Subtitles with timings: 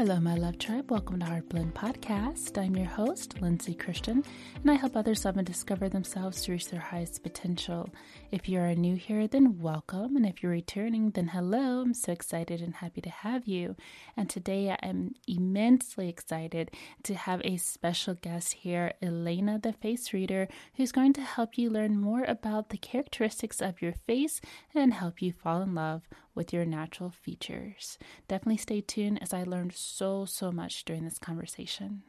[0.00, 0.90] Hello, my love tribe.
[0.90, 2.56] Welcome to Heart Blend Podcast.
[2.56, 6.70] I'm your host, Lindsay Christian, and I help others love and discover themselves to reach
[6.70, 7.90] their highest potential.
[8.32, 10.14] If you are new here, then welcome.
[10.14, 11.80] And if you're returning, then hello.
[11.80, 13.74] I'm so excited and happy to have you.
[14.16, 16.70] And today I am immensely excited
[17.02, 21.70] to have a special guest here, Elena the Face Reader, who's going to help you
[21.70, 24.40] learn more about the characteristics of your face
[24.76, 27.98] and help you fall in love with your natural features.
[28.28, 32.04] Definitely stay tuned as I learned so, so much during this conversation.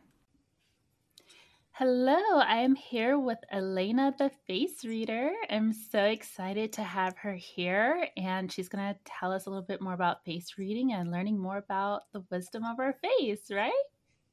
[1.83, 5.31] Hello, I am here with Elena the Face Reader.
[5.49, 9.65] I'm so excited to have her here, and she's going to tell us a little
[9.65, 13.71] bit more about face reading and learning more about the wisdom of our face, right?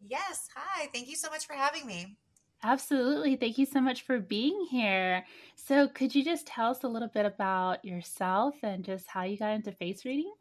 [0.07, 0.51] Yes.
[0.55, 0.91] Hi.
[0.93, 2.19] Thank you so much for having me.
[2.63, 3.37] Absolutely.
[3.37, 5.25] Thank you so much for being here.
[5.57, 9.39] So, could you just tell us a little bit about yourself and just how you
[9.39, 10.35] got into face reading?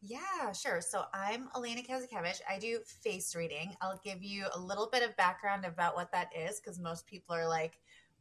[0.00, 0.80] Yeah, sure.
[0.80, 2.40] So I'm Elena Kazakevich.
[2.48, 3.74] I do face reading.
[3.80, 7.34] I'll give you a little bit of background about what that is because most people
[7.34, 7.80] are like,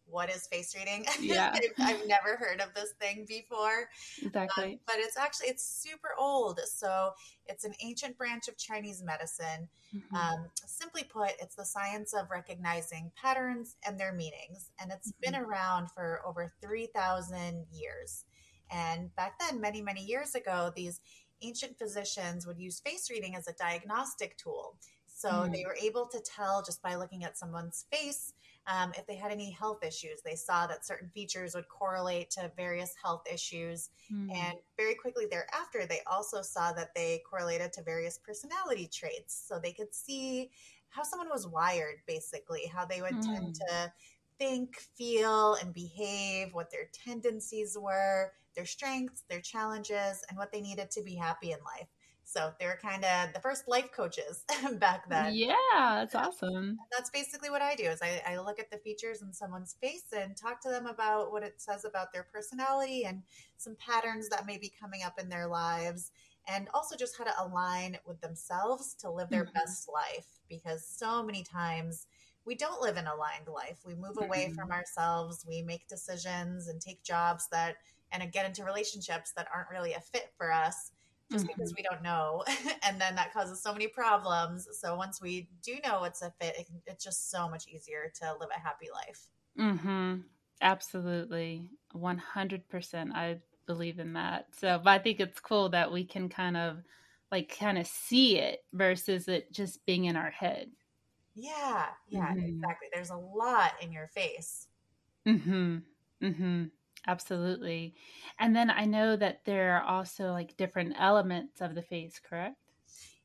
[0.09, 1.05] what is face reading?
[1.19, 1.55] Yeah.
[1.79, 3.89] I've never heard of this thing before.
[4.21, 4.63] Exactly.
[4.63, 6.59] Um, but it's actually it's super old.
[6.65, 7.11] So
[7.45, 9.67] it's an ancient branch of Chinese medicine.
[9.95, 10.15] Mm-hmm.
[10.15, 14.71] Um, simply put, it's the science of recognizing patterns and their meanings.
[14.81, 15.33] And it's mm-hmm.
[15.33, 18.23] been around for over 3,000 years.
[18.69, 20.99] And back then, many, many years ago, these
[21.41, 24.77] ancient physicians would use face reading as a diagnostic tool.
[25.05, 25.51] So mm.
[25.51, 28.33] they were able to tell just by looking at someone's face
[28.67, 30.21] um, if they had any health issues.
[30.23, 33.89] They saw that certain features would correlate to various health issues.
[34.13, 34.35] Mm.
[34.35, 39.43] And very quickly thereafter, they also saw that they correlated to various personality traits.
[39.47, 40.51] So they could see
[40.89, 43.25] how someone was wired, basically, how they would mm.
[43.25, 43.91] tend to
[44.37, 50.59] think, feel, and behave, what their tendencies were, their strengths, their challenges, and what they
[50.59, 51.87] needed to be happy in life.
[52.25, 54.43] So they were kind of the first life coaches
[54.79, 55.33] back then.
[55.33, 56.53] Yeah, that's awesome.
[56.55, 59.77] And that's basically what I do is I, I, look at the features in someone's
[59.81, 63.23] face and talk to them about what it says about their personality and
[63.55, 66.11] some patterns that may be coming up in their lives
[66.49, 69.53] and also just how to align with themselves to live their mm-hmm.
[69.53, 72.07] best life because so many times
[72.45, 73.79] we don't live an aligned life.
[73.85, 74.55] We move away mm-hmm.
[74.55, 77.77] from ourselves, we make decisions and take jobs that
[78.11, 80.91] and get into relationships that aren't really a fit for us
[81.31, 81.53] just mm-hmm.
[81.55, 82.43] because we don't know.
[82.87, 84.67] And then that causes so many problems.
[84.79, 88.33] So once we do know what's a fit it, it's just so much easier to
[88.39, 89.27] live a happy life.
[89.59, 90.21] Mm-hmm.
[90.61, 91.69] Absolutely.
[91.95, 94.45] 100% i believe in that.
[94.57, 96.77] So but i think it's cool that we can kind of
[97.31, 100.69] like kind of see it versus it just being in our head.
[101.35, 101.87] Yeah.
[102.07, 102.39] Yeah mm-hmm.
[102.39, 102.87] exactly.
[102.93, 104.67] There's a lot in your face.
[105.27, 105.79] Mm-hmm.
[106.23, 106.63] Mm-hmm
[107.07, 107.95] Absolutely.
[108.39, 112.57] And then I know that there are also like different elements of the face, correct?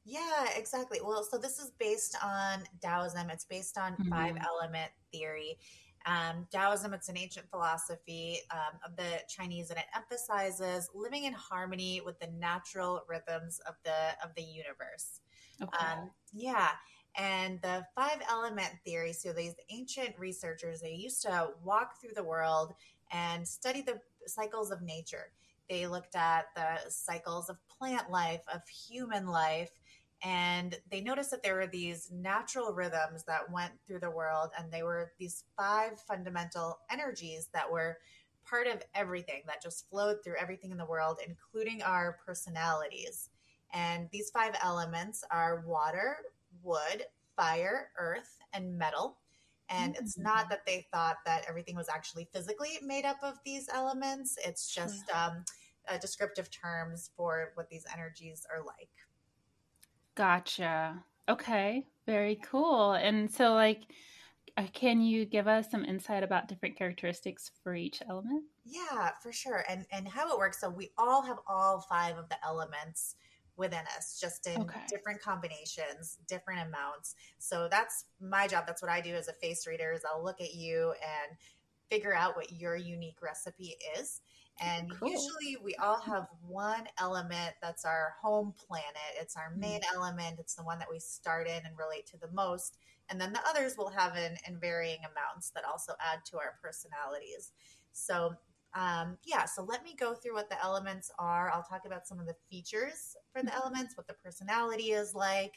[0.04, 1.00] Yeah, exactly.
[1.03, 3.31] Well, so this is based on Taoism.
[3.31, 4.09] It's based on mm-hmm.
[4.09, 5.59] five element theory.
[6.06, 11.32] Um, Taoism, it's an ancient philosophy um, of the Chinese, and it emphasizes living in
[11.32, 15.21] harmony with the natural rhythms of the of the universe.
[15.62, 15.87] Okay.
[15.87, 16.71] Um, yeah,
[17.16, 19.12] and the five element theory.
[19.12, 22.75] So these ancient researchers, they used to walk through the world
[23.12, 25.32] and studied the cycles of nature.
[25.68, 29.70] They looked at the cycles of plant life, of human life,
[30.24, 34.70] and they noticed that there were these natural rhythms that went through the world, and
[34.70, 37.98] they were these five fundamental energies that were
[38.44, 43.30] part of everything that just flowed through everything in the world, including our personalities.
[43.72, 46.16] And these five elements are water,
[46.62, 47.04] wood,
[47.36, 49.16] fire, earth, and metal.
[49.72, 50.04] And mm-hmm.
[50.04, 54.36] it's not that they thought that everything was actually physically made up of these elements.
[54.45, 55.45] It's just um,
[56.01, 58.91] descriptive terms for what these energies are like.
[60.15, 61.03] Gotcha.
[61.28, 61.86] Okay.
[62.07, 62.92] Very cool.
[62.92, 63.83] And so, like,
[64.57, 68.45] uh, can you give us some insight about different characteristics for each element?
[68.65, 69.65] Yeah, for sure.
[69.68, 70.60] And and how it works.
[70.60, 73.15] So we all have all five of the elements
[73.57, 74.81] within us, just in okay.
[74.89, 77.15] different combinations, different amounts.
[77.39, 78.65] So that's my job.
[78.66, 81.37] That's what I do as a face reader is I'll look at you and
[81.91, 84.22] figure out what your unique recipe is.
[84.60, 85.10] And cool.
[85.10, 88.87] usually we all have one element that's our home planet.
[89.21, 89.97] It's our main mm-hmm.
[89.97, 90.37] element.
[90.39, 92.78] It's the one that we start in and relate to the most.
[93.09, 96.54] And then the others will have in, in varying amounts that also add to our
[96.63, 97.53] personalities.
[97.93, 98.34] So
[98.74, 101.51] um, yeah, so let me go through what the elements are.
[101.51, 103.60] I'll talk about some of the features for the mm-hmm.
[103.63, 105.54] elements, what the personality is like,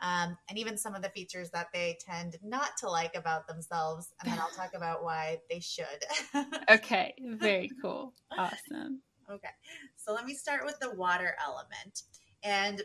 [0.00, 4.12] um, and even some of the features that they tend not to like about themselves.
[4.22, 5.86] And then I'll talk about why they should.
[6.70, 8.12] okay, very cool.
[8.36, 9.00] Awesome.
[9.30, 9.48] Okay,
[9.96, 12.02] so let me start with the water element.
[12.42, 12.82] And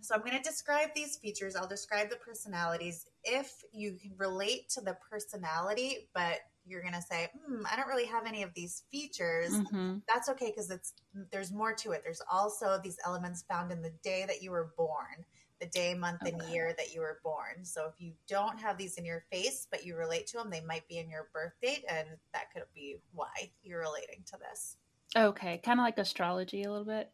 [0.00, 1.56] so I'm going to describe these features.
[1.56, 3.06] I'll describe the personalities.
[3.22, 7.88] If you can relate to the personality, but you're going to say, hmm, I don't
[7.88, 9.52] really have any of these features.
[9.52, 9.96] Mm-hmm.
[10.12, 10.94] That's okay because it's
[11.30, 12.02] there's more to it.
[12.04, 15.24] There's also these elements found in the day that you were born,
[15.60, 16.32] the day, month, okay.
[16.32, 17.64] and year that you were born.
[17.64, 20.62] So if you don't have these in your face, but you relate to them, they
[20.62, 24.76] might be in your birth date, and that could be why you're relating to this.
[25.16, 27.10] Okay, kind of like astrology a little bit.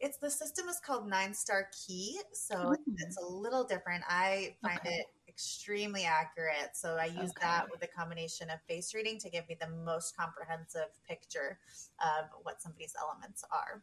[0.00, 2.76] It's the system is called Nine Star Ki, so oh.
[2.98, 4.02] it's a little different.
[4.08, 4.96] I find okay.
[4.96, 6.70] it extremely accurate.
[6.74, 7.42] So I use okay.
[7.42, 11.58] that with a combination of face reading to give me the most comprehensive picture
[12.00, 13.82] of what somebody's elements are.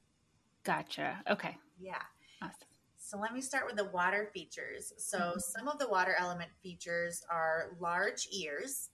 [0.63, 1.19] Gotcha.
[1.29, 1.57] Okay.
[1.79, 2.01] Yeah.
[2.41, 2.67] Awesome.
[2.97, 4.93] So let me start with the water features.
[4.97, 5.39] So mm-hmm.
[5.39, 8.89] some of the water element features are large ears,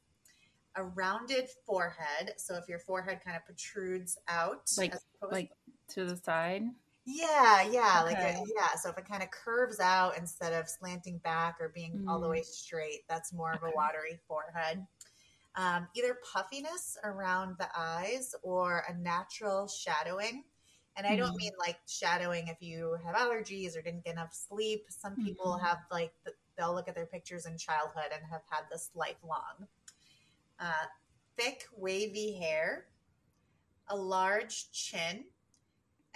[0.76, 2.34] a rounded forehead.
[2.38, 4.96] So if your forehead kind of protrudes out, like
[5.32, 5.52] like
[5.90, 6.64] to the side.
[7.10, 8.14] Yeah, yeah, okay.
[8.14, 8.76] like a, yeah.
[8.76, 12.10] So if it kind of curves out instead of slanting back or being mm.
[12.10, 12.46] all the way mm.
[12.46, 14.86] straight, that's more of a watery forehead.
[15.56, 20.44] Um, either puffiness around the eyes or a natural shadowing.
[20.98, 21.38] And I don't mm.
[21.38, 24.88] mean like shadowing if you have allergies or didn't get enough sleep.
[24.90, 25.66] Some people mm-hmm.
[25.66, 26.12] have like
[26.58, 29.66] they'll look at their pictures in childhood and have had this lifelong.
[30.60, 30.88] Uh,
[31.38, 32.88] thick wavy hair,
[33.88, 35.24] a large chin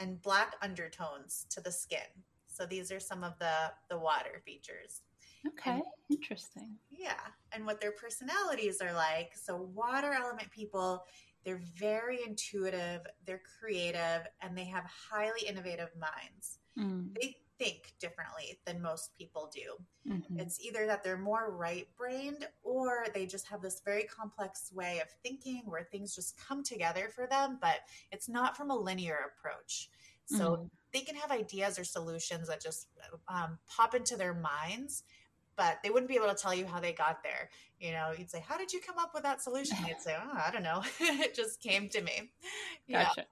[0.02, 2.00] and black undertones to the skin.
[2.48, 5.02] So these are some of the the water features.
[5.48, 6.76] Okay, and, interesting.
[6.90, 7.14] Yeah,
[7.52, 9.32] and what their personalities are like.
[9.36, 11.04] So water element people,
[11.44, 16.60] they're very intuitive, they're creative, and they have highly innovative minds.
[16.78, 17.16] Mm.
[17.20, 20.12] They think differently than most people do.
[20.12, 20.40] Mm-hmm.
[20.40, 25.00] It's either that they're more right brained or they just have this very complex way
[25.00, 27.82] of thinking where things just come together for them, but
[28.12, 29.90] it's not from a linear approach.
[30.26, 30.64] So mm-hmm.
[30.92, 32.88] they can have ideas or solutions that just
[33.28, 35.04] um, pop into their minds.
[35.58, 37.50] But they wouldn't be able to tell you how they got there.
[37.80, 40.32] You know, you'd say, "How did you come up with that solution?" They'd say, "Oh,
[40.34, 40.82] I don't know.
[41.00, 42.32] it just came to me."
[42.90, 43.26] Gotcha.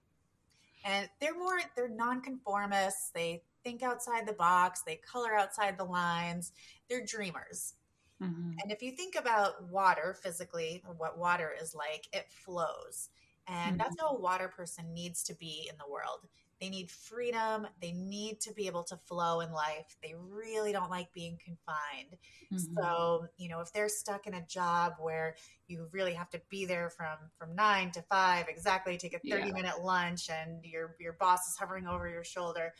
[0.83, 3.11] And they're more they're nonconformists.
[3.15, 6.51] They think outside the box, they color outside the lines,
[6.89, 7.75] they're dreamers.
[8.21, 8.51] Mm-hmm.
[8.61, 13.09] And if you think about water physically, what water is like, it flows.
[13.47, 13.77] And mm-hmm.
[13.77, 16.27] that's how a water person needs to be in the world.
[16.59, 17.67] They need freedom.
[17.81, 19.95] They need to be able to flow in life.
[20.03, 22.17] They really don't like being confined.
[22.53, 22.81] Mm-hmm.
[22.81, 25.35] So, you know, if they're stuck in a job where
[25.67, 29.47] you really have to be there from from 9 to 5 exactly, take a 30
[29.47, 29.53] yeah.
[29.53, 32.73] minute lunch and your your boss is hovering over your shoulder.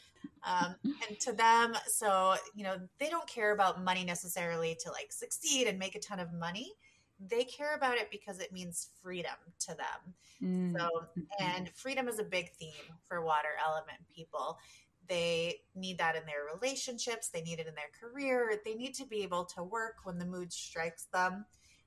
[0.43, 5.11] Um, and to them, so, you know, they don't care about money necessarily to like
[5.11, 6.73] succeed and make a ton of money
[7.19, 10.13] they care about it because it means freedom to them.
[10.41, 10.77] Mm-hmm.
[10.77, 10.89] So,
[11.39, 12.71] and freedom is a big theme
[13.07, 14.57] for water element people.
[15.07, 19.05] They need that in their relationships, they need it in their career, they need to
[19.05, 21.45] be able to work when the mood strikes them.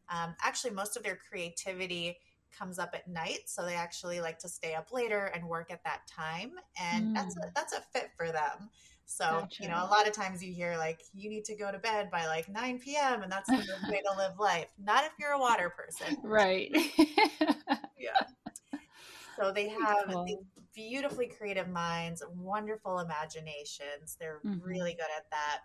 [0.08, 2.18] Um, actually, most of their creativity
[2.56, 5.82] comes up at night so they actually like to stay up later and work at
[5.84, 7.14] that time and mm.
[7.14, 8.68] that's a, that's a fit for them
[9.06, 9.62] so, gotcha.
[9.62, 12.10] you know, a lot of times you hear like you need to go to bed
[12.10, 13.22] by like 9 p.m.
[13.22, 13.56] and that's the
[13.90, 14.68] way to live life.
[14.82, 16.16] Not if you're a water person.
[16.22, 16.70] Right.
[17.98, 18.26] yeah.
[19.38, 20.24] So they have cool.
[20.24, 20.36] these
[20.74, 24.16] beautifully creative minds, wonderful imaginations.
[24.18, 24.64] They're mm-hmm.
[24.64, 25.60] really good at that.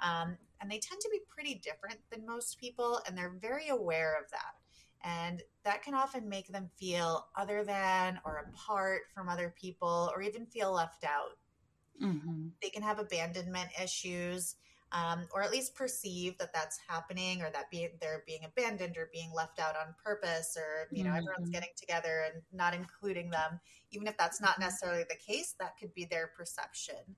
[0.00, 4.16] Um, and they tend to be pretty different than most people, and they're very aware
[4.18, 4.54] of that.
[5.04, 10.22] And that can often make them feel other than or apart from other people, or
[10.22, 11.36] even feel left out.
[12.02, 12.48] Mm-hmm.
[12.62, 14.56] They can have abandonment issues,
[14.92, 19.10] um, or at least perceive that that's happening, or that be, they're being abandoned or
[19.12, 21.18] being left out on purpose, or you know mm-hmm.
[21.18, 23.60] everyone's getting together and not including them.
[23.90, 27.16] Even if that's not necessarily the case, that could be their perception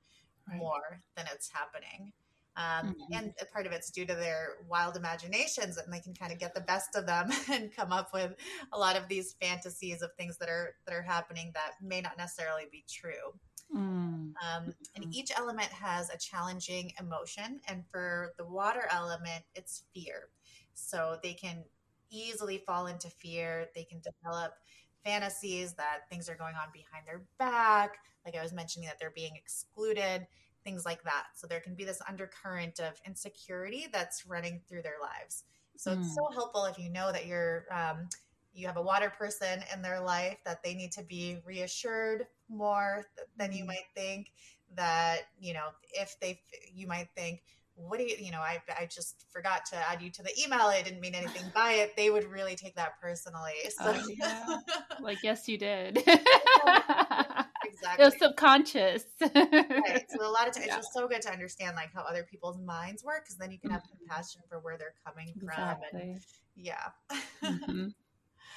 [0.49, 0.58] right.
[0.58, 2.12] more than it's happening.
[2.56, 3.12] Um, mm-hmm.
[3.12, 6.54] And part of it's due to their wild imaginations, and they can kind of get
[6.54, 8.34] the best of them and come up with
[8.72, 12.18] a lot of these fantasies of things that are that are happening that may not
[12.18, 13.32] necessarily be true.
[13.74, 13.78] Mm.
[13.78, 15.12] Um, and mm-hmm.
[15.12, 17.60] each element has a challenging emotion.
[17.68, 20.28] And for the water element, it's fear.
[20.74, 21.64] So they can
[22.10, 23.66] easily fall into fear.
[23.74, 24.54] They can develop
[25.04, 27.98] fantasies that things are going on behind their back.
[28.24, 30.26] Like I was mentioning, that they're being excluded,
[30.64, 31.24] things like that.
[31.36, 35.44] So there can be this undercurrent of insecurity that's running through their lives.
[35.76, 36.00] So mm.
[36.00, 38.08] it's so helpful if you know that you're um,
[38.52, 43.07] you have a water person in their life that they need to be reassured more
[43.37, 43.69] than you mm.
[43.69, 44.33] might think
[44.76, 46.40] that you know if they
[46.73, 47.40] you might think
[47.75, 50.61] what do you you know I, I just forgot to add you to the email
[50.61, 54.59] i didn't mean anything by it they would really take that personally so oh, yeah.
[55.00, 56.19] like yes you did exactly
[57.99, 60.76] it was subconscious right so a lot of times yeah.
[60.76, 63.59] it's just so good to understand like how other people's minds work because then you
[63.59, 63.99] can have mm-hmm.
[64.07, 65.88] compassion for where they're coming exactly.
[65.90, 66.21] from and
[66.57, 66.88] yeah
[67.42, 67.88] mm-hmm.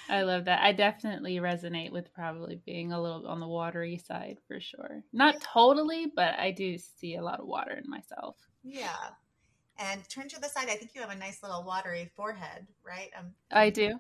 [0.10, 0.62] I love that.
[0.62, 5.04] I definitely resonate with probably being a little on the watery side for sure.
[5.14, 8.36] Not totally, but I do see a lot of water in myself.
[8.64, 8.96] Yeah.
[9.80, 10.70] And turn to the side.
[10.70, 13.10] I think you have a nice little watery forehead, right?
[13.18, 14.00] Um, I do.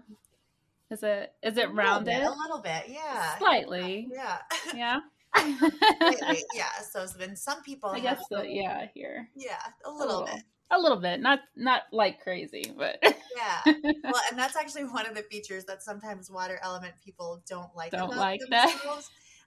[0.92, 2.12] Is it is it a rounded?
[2.12, 3.38] Bit, a little bit, yeah.
[3.38, 4.08] Slightly.
[4.12, 4.38] Yeah.
[4.76, 5.00] Yeah.
[5.36, 6.70] Slightly, yeah.
[6.92, 7.90] So it's been some people.
[7.90, 8.44] I guess so.
[8.44, 9.30] Yeah, here.
[9.36, 13.62] Yeah, a little, a little bit a little bit not not like crazy but yeah.
[14.04, 17.92] Well and that's actually one of the features that sometimes water element people don't like
[17.92, 18.74] don't like that.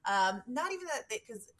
[0.07, 1.53] um not even that because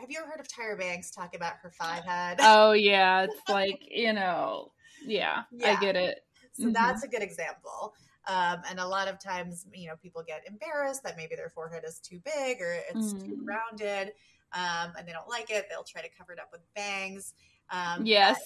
[0.00, 2.38] have you ever heard of Tyra Banks talk about her five head?
[2.42, 4.72] Oh yeah it's like you know
[5.04, 5.76] yeah, yeah.
[5.76, 6.24] i get it.
[6.52, 6.72] So mm-hmm.
[6.72, 7.94] that's a good example.
[8.28, 11.82] Um, and a lot of times you know people get embarrassed that maybe their forehead
[11.86, 13.24] is too big or it's mm.
[13.24, 14.12] too rounded
[14.52, 17.34] um, and they don't like it they'll try to cover it up with bangs
[17.72, 18.40] um, yes.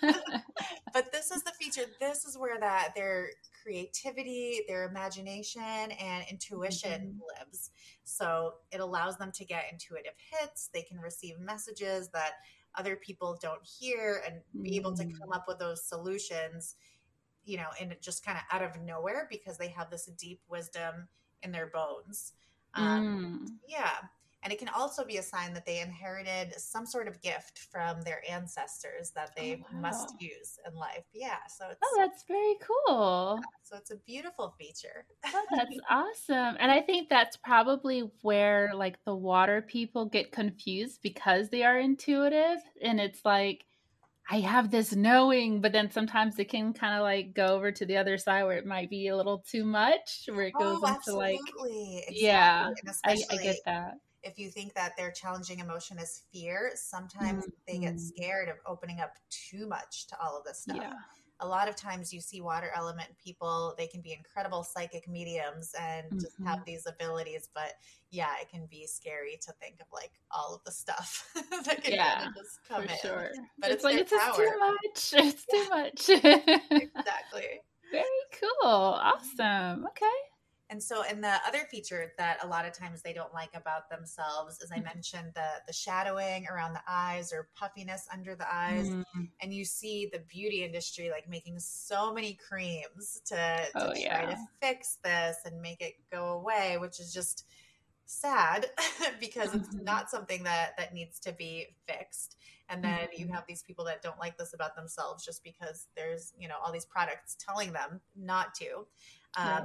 [0.00, 0.16] But,
[0.92, 1.88] but, this is the feature.
[1.98, 3.30] This is where that their
[3.62, 7.40] creativity, their imagination, and intuition mm-hmm.
[7.40, 7.70] lives.
[8.04, 10.70] So it allows them to get intuitive hits.
[10.72, 12.32] They can receive messages that
[12.74, 15.34] other people don't hear and be able to come mm.
[15.34, 16.76] up with those solutions,
[17.44, 21.08] you know, and just kind of out of nowhere because they have this deep wisdom
[21.42, 22.34] in their bones.
[22.74, 23.52] Um, mm.
[23.66, 23.90] Yeah.
[24.44, 28.02] And it can also be a sign that they inherited some sort of gift from
[28.02, 29.80] their ancestors that oh, they oh, wow.
[29.80, 31.04] must use in life.
[31.12, 31.38] Yeah.
[31.48, 33.40] So it's, Oh, that's very cool.
[33.64, 35.06] so it's a beautiful feature.
[35.26, 36.56] oh, that's awesome.
[36.60, 41.78] And I think that's probably where like the water people get confused because they are
[41.78, 42.58] intuitive.
[42.80, 43.64] And it's like,
[44.30, 47.86] I have this knowing, but then sometimes it can kind of like go over to
[47.86, 50.86] the other side where it might be a little too much, where it goes oh,
[50.86, 52.04] into like, exactly.
[52.10, 52.70] yeah,
[53.04, 57.50] I, I get that if you think that their challenging emotion is fear, sometimes mm-hmm.
[57.66, 57.98] they get mm-hmm.
[57.98, 60.78] scared of opening up too much to all of this stuff.
[60.80, 60.92] Yeah.
[61.40, 65.72] A lot of times you see water element people, they can be incredible psychic mediums
[65.80, 66.18] and mm-hmm.
[66.18, 67.74] just have these abilities, but
[68.10, 71.30] yeah, it can be scary to think of like all of the stuff
[71.64, 72.88] that can yeah, just come in.
[73.00, 73.30] Sure.
[73.58, 75.14] But it's, it's like it's too much.
[75.14, 75.62] It's yeah.
[75.62, 76.82] too much.
[76.82, 77.60] exactly.
[77.92, 78.04] Very
[78.40, 78.68] cool.
[78.68, 79.86] Awesome.
[79.86, 80.06] Okay.
[80.70, 83.88] And so, and the other feature that a lot of times they don't like about
[83.88, 84.84] themselves, as I mm-hmm.
[84.84, 89.22] mentioned, the the shadowing around the eyes or puffiness under the eyes, mm-hmm.
[89.40, 93.94] and you see the beauty industry like making so many creams to, to oh, try
[93.96, 94.26] yeah.
[94.26, 97.46] to fix this and make it go away, which is just
[98.04, 98.66] sad
[99.20, 99.58] because mm-hmm.
[99.60, 102.36] it's not something that that needs to be fixed
[102.70, 103.22] and then mm-hmm.
[103.22, 106.54] you have these people that don't like this about themselves just because there's you know
[106.64, 108.86] all these products telling them not to
[109.36, 109.64] um, yeah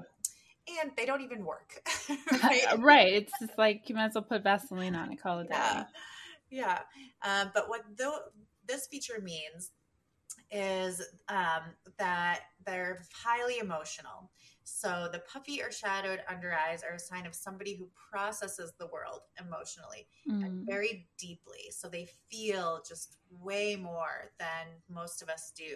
[0.82, 1.82] and they don't even work.
[2.44, 2.64] right?
[2.78, 3.14] right.
[3.14, 5.86] It's just like you might as well put Vaseline on it, call it yeah.
[6.50, 6.80] Yeah.
[7.24, 7.82] Um, but what
[8.68, 9.72] this feature means
[10.52, 11.64] is um,
[11.98, 14.30] that they're highly emotional.
[14.64, 18.88] So the puffy or shadowed under eyes are a sign of somebody who processes the
[18.88, 20.46] world emotionally mm.
[20.46, 21.70] and very deeply.
[21.72, 25.76] So they feel just way more than most of us do.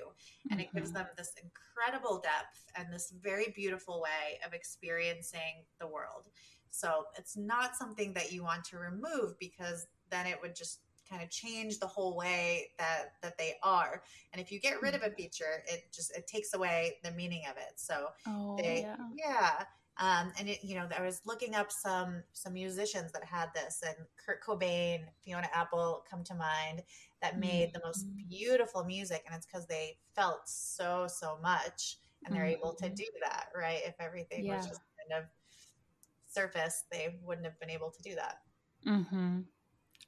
[0.49, 0.69] And mm-hmm.
[0.69, 0.99] it gives mm-hmm.
[0.99, 6.29] them this incredible depth and this very beautiful way of experiencing the world.
[6.69, 11.21] So it's not something that you want to remove because then it would just kind
[11.21, 14.01] of change the whole way that that they are
[14.33, 15.15] and if you get rid of a mm-hmm.
[15.15, 19.65] feature it just it takes away the meaning of it so oh, they yeah, yeah.
[19.99, 23.81] Um, and it, you know, I was looking up some some musicians that had this,
[23.85, 26.83] and Kurt Cobain, Fiona Apple come to mind
[27.21, 27.79] that made mm-hmm.
[27.79, 28.29] the most mm-hmm.
[28.29, 32.59] beautiful music, and it's because they felt so so much, and they're mm-hmm.
[32.59, 32.93] able to mm-hmm.
[32.93, 33.79] do that, right?
[33.85, 34.57] If everything yeah.
[34.57, 35.29] was just kind of
[36.27, 38.37] surface, they wouldn't have been able to do that.
[38.85, 39.39] Mm-hmm.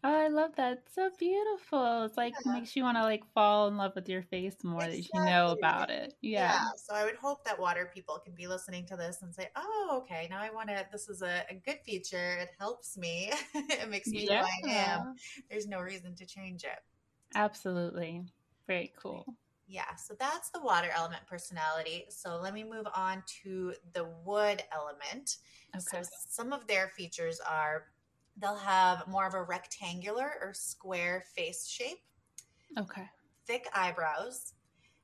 [0.01, 0.77] Oh, I love that.
[0.77, 2.03] It's so beautiful.
[2.03, 2.53] It's like yeah.
[2.53, 5.01] makes you want to like fall in love with your face more exactly.
[5.01, 6.13] that you know about it.
[6.21, 6.53] Yeah.
[6.53, 6.59] yeah.
[6.77, 10.01] So I would hope that water people can be listening to this and say, "Oh,
[10.03, 10.85] okay, now I want to.
[10.89, 12.37] This is a, a, good feature.
[12.37, 13.31] It helps me.
[13.53, 14.43] it makes me yeah.
[14.63, 15.15] who I am.
[15.49, 16.79] There's no reason to change it."
[17.35, 18.23] Absolutely.
[18.67, 19.25] Very cool.
[19.67, 22.05] Yeah, so that's the water element personality.
[22.09, 25.37] So let me move on to the wood element.
[25.75, 26.01] Okay.
[26.03, 27.85] So some of their features are
[28.41, 31.99] they'll have more of a rectangular or square face shape.
[32.77, 33.09] Okay.
[33.45, 34.53] Thick eyebrows.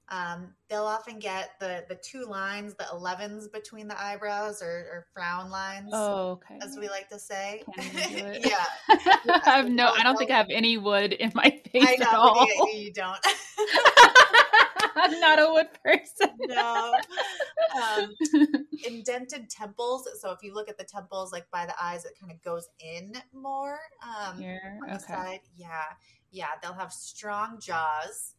[0.09, 5.07] Um, they'll often get the the two lines, the 11s between the eyebrows or, or
[5.13, 5.89] frown lines.
[5.91, 6.59] Oh, okay.
[6.61, 7.63] As we like to say.
[7.77, 8.37] yeah.
[8.39, 8.65] yeah.
[9.45, 9.87] I have no.
[9.87, 12.45] I don't think I have any wood in my face I know, at all.
[12.45, 13.17] You, you don't.
[14.95, 16.35] I'm not a wood person.
[16.47, 16.93] no.
[17.75, 18.13] Um,
[18.87, 20.07] indented temples.
[20.19, 22.69] So if you look at the temples, like by the eyes, it kind of goes
[22.79, 23.79] in more.
[24.03, 24.97] Um, Here, okay.
[24.99, 25.39] Side.
[25.55, 25.83] Yeah,
[26.31, 26.49] yeah.
[26.61, 28.35] They'll have strong jaws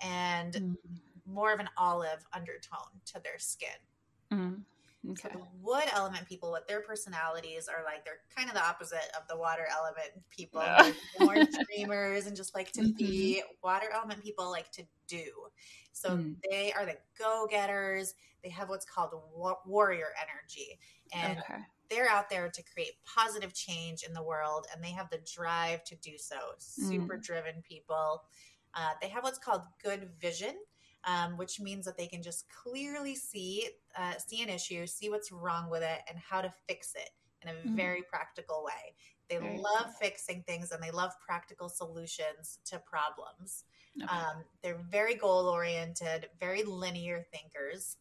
[0.00, 0.76] and mm.
[1.26, 3.68] more of an olive undertone to their skin.
[4.32, 4.60] Mm.
[5.10, 5.28] Okay.
[5.32, 9.10] So the wood element people, what their personalities are like, they're kind of the opposite
[9.16, 10.62] of the water element people.
[10.62, 10.92] Yeah.
[11.20, 12.96] more dreamers and just like to mm-hmm.
[12.96, 13.42] be.
[13.62, 15.24] Water element people like to do.
[15.92, 16.36] So mm.
[16.50, 18.14] they are the go getters.
[18.42, 20.78] They have what's called wa- warrior energy.
[21.12, 21.60] And okay.
[21.90, 25.84] they're out there to create positive change in the world and they have the drive
[25.84, 26.36] to do so.
[26.58, 27.22] Super mm.
[27.22, 28.22] driven people.
[28.74, 30.54] Uh, they have what's called good vision,
[31.06, 35.30] um, which means that they can just clearly see uh, see an issue, see what's
[35.30, 37.10] wrong with it, and how to fix it
[37.42, 37.76] in a mm-hmm.
[37.76, 38.94] very practical way.
[39.28, 39.94] They very love cool.
[40.00, 43.64] fixing things and they love practical solutions to problems.
[43.96, 44.12] Okay.
[44.12, 47.96] Um, they're very goal oriented, very linear thinkers.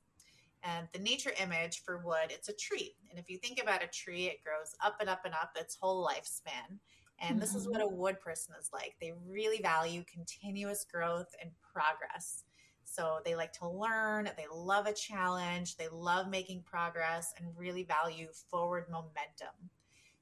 [0.64, 2.96] And the nature image for wood, it's a tree.
[3.10, 5.78] And if you think about a tree, it grows up and up and up its
[5.80, 6.80] whole lifespan.
[7.20, 7.98] And this is what a mm-hmm.
[7.98, 8.96] wood person is like.
[9.00, 12.44] They really value continuous growth and progress.
[12.86, 17.84] So they like to learn, they love a challenge, they love making progress, and really
[17.84, 19.70] value forward momentum.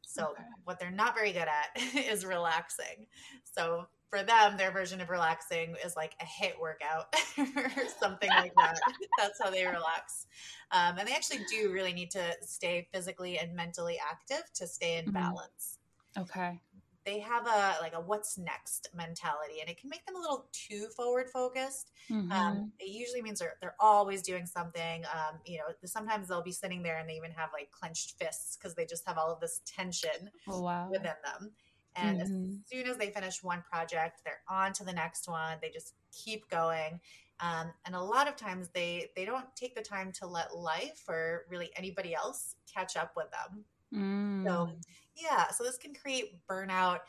[0.01, 0.44] So, okay.
[0.65, 3.08] what they're not very good at is relaxing.
[3.44, 8.53] So, for them, their version of relaxing is like a HIIT workout or something like
[8.58, 8.77] that.
[9.18, 10.27] That's how they relax.
[10.72, 14.98] Um, and they actually do really need to stay physically and mentally active to stay
[14.98, 15.13] in mm-hmm.
[15.13, 15.77] balance.
[16.18, 16.60] Okay
[17.05, 20.48] they have a like a what's next mentality and it can make them a little
[20.51, 22.31] too forward focused um, mm-hmm.
[22.31, 26.51] um, it usually means they're, they're always doing something um, you know sometimes they'll be
[26.51, 29.40] sitting there and they even have like clenched fists because they just have all of
[29.40, 30.87] this tension oh, wow.
[30.90, 31.51] within them
[31.96, 32.53] and mm-hmm.
[32.53, 35.94] as soon as they finish one project they're on to the next one they just
[36.11, 37.00] keep going
[37.40, 41.03] um, and a lot of times they they don't take the time to let life
[41.07, 44.46] or really anybody else catch up with them mm.
[44.46, 44.70] so
[45.15, 47.00] yeah, so this can create burnout.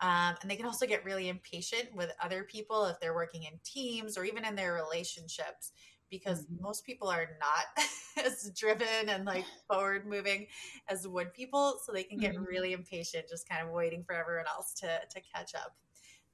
[0.00, 3.52] Um, and they can also get really impatient with other people if they're working in
[3.62, 5.72] teams or even in their relationships
[6.12, 6.62] because mm-hmm.
[6.62, 7.86] most people are not
[8.24, 10.46] as driven and like forward moving
[10.88, 12.44] as wood people so they can get mm-hmm.
[12.44, 15.74] really impatient just kind of waiting for everyone else to to catch up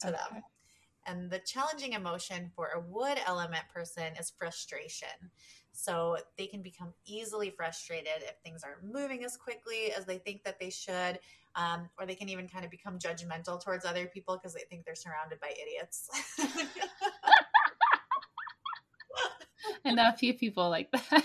[0.00, 0.16] to okay.
[0.16, 0.42] them
[1.06, 5.08] and the challenging emotion for a wood element person is frustration
[5.78, 10.42] so they can become easily frustrated if things aren't moving as quickly as they think
[10.42, 11.20] that they should,
[11.54, 14.84] um, or they can even kind of become judgmental towards other people because they think
[14.84, 16.08] they're surrounded by idiots.
[19.84, 21.24] I know a few people like that.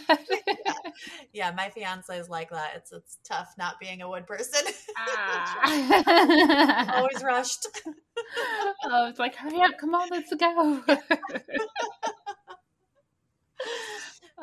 [0.65, 0.73] yeah.
[1.33, 1.51] yeah.
[1.55, 2.73] my fiance is like that.
[2.75, 4.61] It's it's tough not being a wood person.
[4.97, 6.93] Ah.
[6.97, 7.67] Always rushed.
[8.85, 10.83] oh, it's like hurry up, come on, let's go.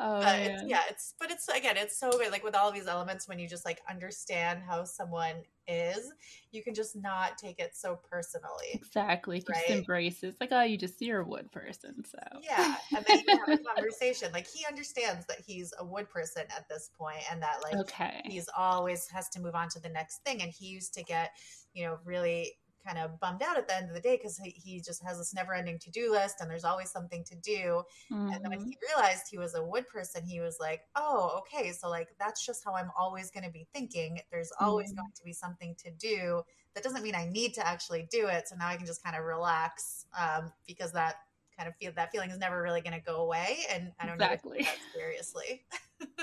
[0.03, 2.31] Oh, but it's, yeah, it's but it's again, it's so good.
[2.31, 5.35] Like with all these elements, when you just like understand how someone
[5.67, 6.11] is,
[6.51, 8.71] you can just not take it so personally.
[8.73, 9.43] Exactly.
[9.47, 9.57] Right?
[9.59, 10.29] just embrace it.
[10.29, 12.75] It's like, oh, you just see you're a wood person, so yeah.
[12.95, 14.31] And then you have a conversation.
[14.33, 18.21] Like he understands that he's a wood person at this point, and that like okay,
[18.25, 20.41] he's always has to move on to the next thing.
[20.41, 21.29] And he used to get,
[21.75, 22.53] you know, really
[22.85, 25.17] kind of bummed out at the end of the day because he, he, just has
[25.17, 27.83] this never ending to do list and there's always something to do.
[28.11, 28.29] Mm-hmm.
[28.29, 28.97] And then when he mm-hmm.
[28.97, 31.71] realized he was a wood person, he was like, oh, okay.
[31.71, 34.19] So, like, that's just how I'm always going to be thinking.
[34.31, 35.01] There's always mm-hmm.
[35.01, 36.41] going to be something to do.
[36.73, 38.47] That doesn't mean I need to actually do it.
[38.47, 41.15] So now I can just kind of relax um, because that
[41.57, 43.59] kind of feel that feeling is never really going to go away.
[43.73, 44.61] And I don't exactly.
[44.61, 45.65] that seriously.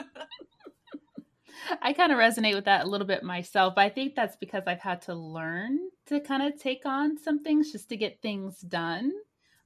[1.83, 3.75] I kind of resonate with that a little bit myself.
[3.77, 7.73] I think that's because I've had to learn to kind of take on some things
[7.73, 9.13] just to get things done.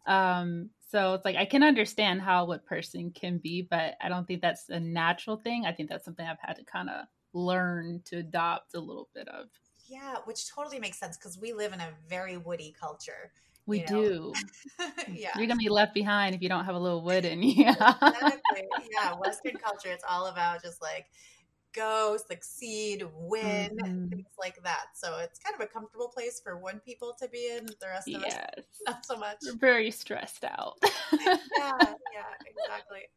[0.06, 4.26] Um, so it's like I can understand how what person can be, but I don't
[4.26, 5.64] think that's a natural thing.
[5.64, 9.28] I think that's something I've had to kind of learn to adopt a little bit
[9.28, 9.46] of.
[9.86, 13.32] Yeah, which totally makes sense because we live in a very woody culture.
[13.66, 14.02] We you know?
[14.02, 14.32] do.
[15.12, 15.30] yeah.
[15.36, 17.64] You're gonna be left behind if you don't have a little wood in you.
[17.64, 19.14] Yeah.
[19.18, 21.06] Western culture, it's all about just like
[21.74, 24.08] go, succeed, win, mm-hmm.
[24.08, 24.86] things like that.
[24.94, 27.66] So it's kind of a comfortable place for one people to be in.
[27.66, 28.48] The rest of yes.
[28.58, 29.38] us, not so much.
[29.44, 30.78] We're very stressed out.
[31.12, 33.08] yeah, yeah, exactly.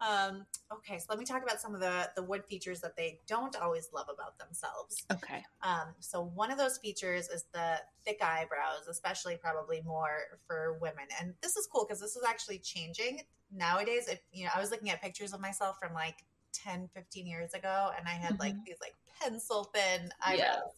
[0.00, 3.20] Um, okay, so let me talk about some of the the wood features that they
[3.26, 5.06] don't always love about themselves.
[5.10, 5.42] Okay.
[5.62, 11.06] Um, so one of those features is the thick eyebrows, especially probably more for women.
[11.20, 14.06] And this is cool because this is actually changing nowadays.
[14.08, 16.24] If you know, I was looking at pictures of myself from like
[16.66, 18.40] 10, 15 years ago, and I had mm-hmm.
[18.40, 20.72] like these like pencil thin eyebrows.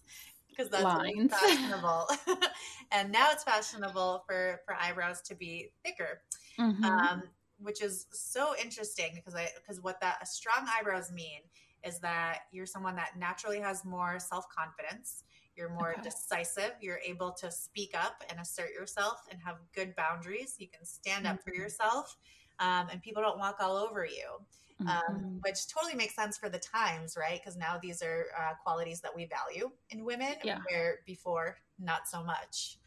[0.48, 1.32] Because that's Lines.
[1.40, 2.08] fashionable,
[2.92, 6.20] and now it's fashionable for for eyebrows to be thicker.
[6.58, 6.84] Mm-hmm.
[6.84, 7.22] Um,
[7.60, 11.40] which is so interesting because I because what that strong eyebrows mean
[11.84, 15.24] is that you're someone that naturally has more self confidence.
[15.56, 16.02] You're more okay.
[16.02, 16.72] decisive.
[16.80, 20.54] You're able to speak up and assert yourself and have good boundaries.
[20.58, 21.34] You can stand mm-hmm.
[21.34, 21.62] up for mm-hmm.
[21.62, 22.16] yourself,
[22.60, 24.38] um, and people don't walk all over you.
[24.80, 25.36] Um, mm-hmm.
[25.42, 27.40] which totally makes sense for the times, right?
[27.42, 30.58] Because now these are uh, qualities that we value in women, yeah.
[30.70, 32.78] where before not so much.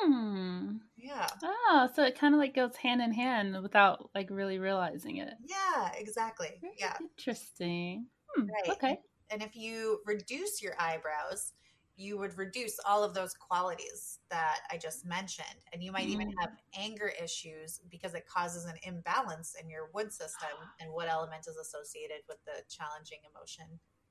[0.00, 0.76] Hmm.
[0.96, 1.26] Yeah.
[1.42, 5.34] Oh, so it kind of like goes hand in hand without like really realizing it.
[5.46, 6.48] Yeah, exactly.
[6.60, 6.96] Very yeah.
[7.00, 8.06] Interesting.
[8.34, 8.46] Hmm.
[8.46, 8.76] Right.
[8.76, 9.00] Okay.
[9.30, 11.52] And if you reduce your eyebrows,
[11.96, 15.46] you would reduce all of those qualities that I just mentioned.
[15.72, 16.12] And you might mm.
[16.12, 21.08] even have anger issues because it causes an imbalance in your wood system and what
[21.08, 23.66] element is associated with the challenging emotion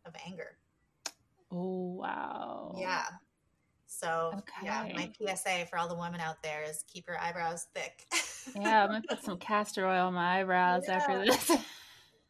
[0.06, 0.58] of anger.
[1.52, 2.76] Oh, wow.
[2.78, 3.06] Yeah.
[3.88, 4.66] So okay.
[4.66, 8.06] yeah, my PSA for all the women out there is keep your eyebrows thick.
[8.60, 10.96] yeah, I'm gonna put some castor oil on my eyebrows yeah.
[10.96, 11.52] after this.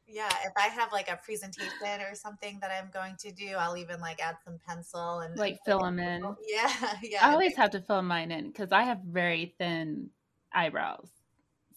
[0.08, 3.78] Yeah, if I have like a presentation or something that I'm going to do, I'll
[3.78, 6.24] even like add some pencil and like fill them in.
[6.48, 7.28] Yeah, yeah.
[7.28, 10.10] I always have to fill mine in because I have very thin
[10.54, 11.10] eyebrows.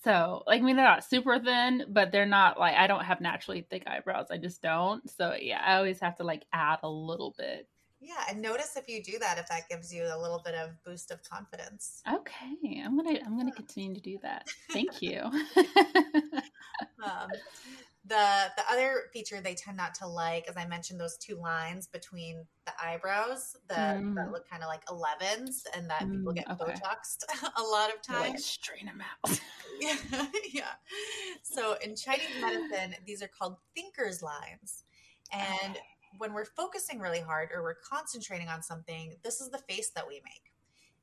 [0.05, 3.21] So, like, I mean, they're not super thin, but they're not like I don't have
[3.21, 4.27] naturally thick eyebrows.
[4.31, 5.09] I just don't.
[5.11, 7.69] So, yeah, I always have to like add a little bit.
[8.01, 10.71] Yeah, and notice if you do that, if that gives you a little bit of
[10.85, 12.01] boost of confidence.
[12.09, 14.47] Okay, I'm gonna I'm gonna continue to do that.
[14.71, 15.21] Thank you.
[17.03, 17.29] um,
[18.09, 21.87] the the other feature they tend not to like, as I mentioned, those two lines
[21.87, 24.15] between the eyebrows that, mm.
[24.15, 26.73] that look kind of like 11s, and that mm, people get okay.
[26.73, 27.25] botoxed
[27.57, 28.31] a lot of times.
[28.31, 29.41] Like straighten them out.
[29.81, 30.73] yeah, yeah.
[31.43, 34.85] So in Chinese medicine, these are called thinker's lines,
[35.33, 35.79] and
[36.17, 40.09] when we're focusing really hard or we're concentrating on something, this is the face that
[40.09, 40.48] we make.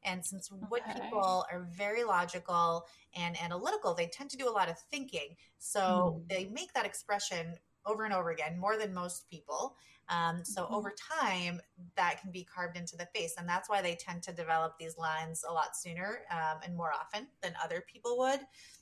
[0.06, 1.00] And since wood okay.
[1.00, 5.36] people are very logical and analytical, they tend to do a lot of thinking.
[5.58, 6.30] So mm.
[6.30, 9.76] they make that expression over and over again, more than most people.
[10.10, 10.76] Um, so mm-hmm.
[10.76, 11.60] over time,
[11.98, 13.36] that can be carved into the face.
[13.38, 16.92] And that's why they tend to develop these lines a lot sooner um, and more
[16.94, 18.40] often than other people would.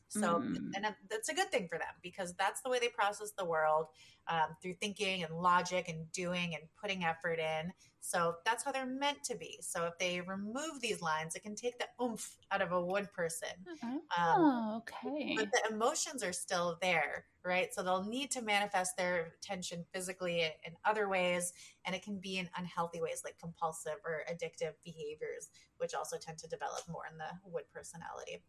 [0.09, 0.57] So, mm.
[0.75, 3.87] and that's a good thing for them because that's the way they process the world
[4.27, 7.73] um, through thinking and logic and doing and putting effort in.
[8.05, 9.57] So that's how they're meant to be.
[9.61, 13.07] So if they remove these lines, it can take the oomph out of a wood
[13.13, 13.47] person.
[13.81, 15.35] Um, oh, okay.
[15.37, 17.73] But the emotions are still there, right?
[17.73, 21.53] So they'll need to manifest their tension physically in other ways,
[21.85, 26.37] and it can be in unhealthy ways like compulsive or addictive behaviors, which also tend
[26.39, 28.43] to develop more in the wood personality.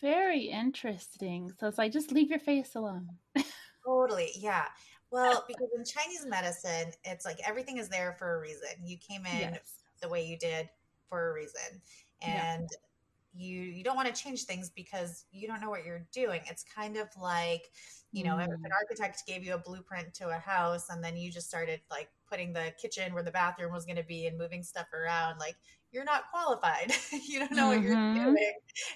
[0.00, 1.50] Very interesting.
[1.58, 3.08] So it's like just leave your face alone.
[3.84, 4.30] totally.
[4.36, 4.66] Yeah.
[5.10, 8.68] Well, because in Chinese medicine, it's like everything is there for a reason.
[8.84, 9.82] You came in yes.
[10.00, 10.68] the way you did
[11.08, 11.80] for a reason.
[12.22, 12.76] And yeah
[13.36, 16.64] you you don't want to change things because you don't know what you're doing it's
[16.64, 17.70] kind of like
[18.12, 18.40] you know mm.
[18.40, 18.72] if an mm.
[18.72, 22.52] architect gave you a blueprint to a house and then you just started like putting
[22.52, 25.56] the kitchen where the bathroom was going to be and moving stuff around like
[25.92, 26.92] you're not qualified.
[27.28, 27.76] you don't know mm-hmm.
[27.76, 28.24] what you're mm-hmm.
[28.26, 28.52] doing.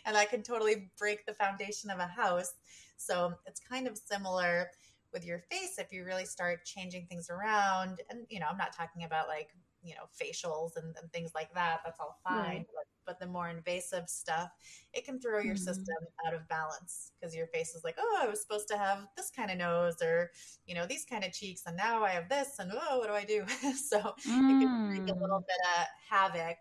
[0.07, 2.53] And that can totally break the foundation of a house.
[2.96, 4.68] So it's kind of similar
[5.14, 8.00] with your face if you really start changing things around.
[8.11, 9.48] And, you know, I'm not talking about like,
[9.83, 11.81] you know, facials and, and things like that.
[11.85, 12.38] That's all fine.
[12.38, 12.66] Right.
[12.66, 14.50] But, but, the more invasive stuff,
[14.92, 15.64] it can throw your mm-hmm.
[15.64, 15.96] system
[16.27, 19.31] out of balance because your face is like, oh, I was supposed to have this
[19.31, 20.31] kind of nose or,
[20.66, 21.62] you know, these kind of cheeks.
[21.66, 22.57] And now I have this.
[22.59, 23.44] And oh, what do I do?
[23.77, 24.12] so mm.
[24.16, 25.46] it can wreak a little mm.
[25.46, 26.57] bit of havoc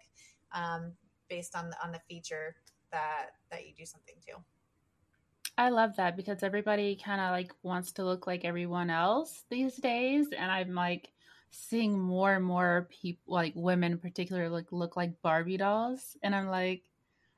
[0.52, 0.92] um,
[1.30, 2.56] based on the, on the feature
[2.92, 4.34] that that you do something to.
[5.58, 9.76] I love that because everybody kind of like wants to look like everyone else these
[9.76, 11.12] days, and I'm like
[11.52, 16.36] seeing more and more people, like women in particular, like look like Barbie dolls, and
[16.36, 16.84] I'm like,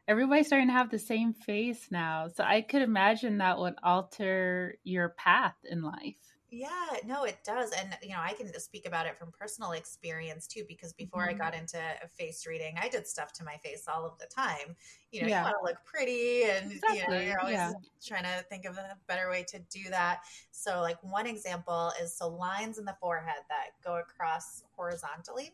[0.07, 2.29] everybody's starting to have the same face now.
[2.29, 6.34] So I could imagine that would alter your path in life.
[6.57, 6.69] Yeah,
[7.05, 7.71] no, it does.
[7.71, 11.35] And, you know, I can speak about it from personal experience too, because before mm-hmm.
[11.35, 11.77] I got into
[12.17, 14.77] face reading, I did stuff to my face all of the time.
[15.11, 15.39] You know, yeah.
[15.39, 16.99] you want to look pretty and, exactly.
[16.99, 17.73] you know, you're always yeah.
[18.01, 20.21] trying to think of a better way to do that.
[20.51, 25.51] So, like, one example is so lines in the forehead that go across horizontally.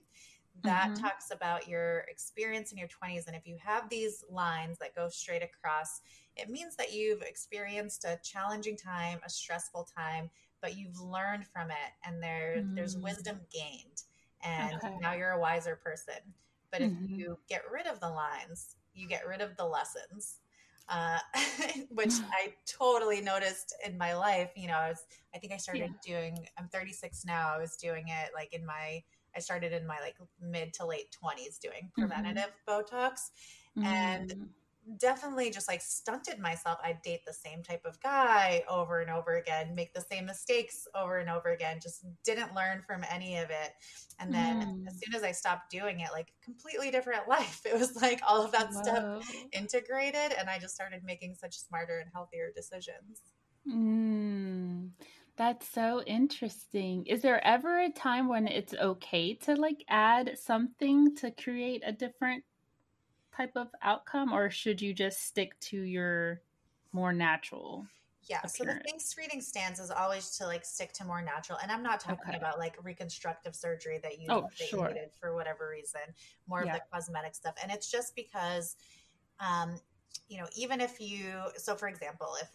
[0.64, 1.04] That mm-hmm.
[1.04, 3.26] talks about your experience in your 20s.
[3.26, 6.02] And if you have these lines that go straight across,
[6.36, 10.30] it means that you've experienced a challenging time, a stressful time,
[10.62, 12.76] but you've learned from it and there mm.
[12.76, 14.04] there's wisdom gained
[14.44, 14.96] and okay.
[15.02, 16.16] now you're a wiser person.
[16.72, 17.06] But mm-hmm.
[17.06, 20.38] if you get rid of the lines, you get rid of the lessons.
[20.90, 21.20] Uh,
[21.90, 24.52] which I totally noticed in my life.
[24.56, 26.16] You know, I was, I think I started yeah.
[26.16, 27.54] doing, I'm 36 now.
[27.54, 29.04] I was doing it like in my,
[29.36, 32.02] I started in my like mid to late 20s doing mm-hmm.
[32.02, 32.96] preventative mm-hmm.
[32.96, 33.32] Botox.
[33.78, 33.86] Mm-hmm.
[33.86, 34.50] And
[34.98, 36.80] definitely just like stunted myself.
[36.84, 40.88] I'd date the same type of guy over and over again, make the same mistakes
[40.96, 43.74] over and over again, just didn't learn from any of it.
[44.20, 44.88] And then mm.
[44.88, 47.62] as soon as I stopped doing it, like completely different life.
[47.66, 48.82] It was like all of that Whoa.
[48.82, 53.22] stuff integrated and I just started making such smarter and healthier decisions.
[53.68, 54.90] Mm.
[55.38, 57.06] That's so interesting.
[57.06, 61.92] Is there ever a time when it's okay to like add something to create a
[61.92, 62.44] different
[63.36, 66.42] type of outcome, or should you just stick to your
[66.92, 67.86] more natural?
[68.30, 68.58] Yeah, appearance?
[68.58, 71.84] so the face reading stance is always to like stick to more natural, and I'm
[71.84, 72.38] not talking okay.
[72.38, 74.88] about like reconstructive surgery that you oh, that sure.
[74.88, 76.02] needed for whatever reason,
[76.48, 76.76] more yeah.
[76.76, 78.76] of the cosmetic stuff, and it's just because,
[79.40, 79.80] um,
[80.28, 82.50] you know, even if you, so for example, if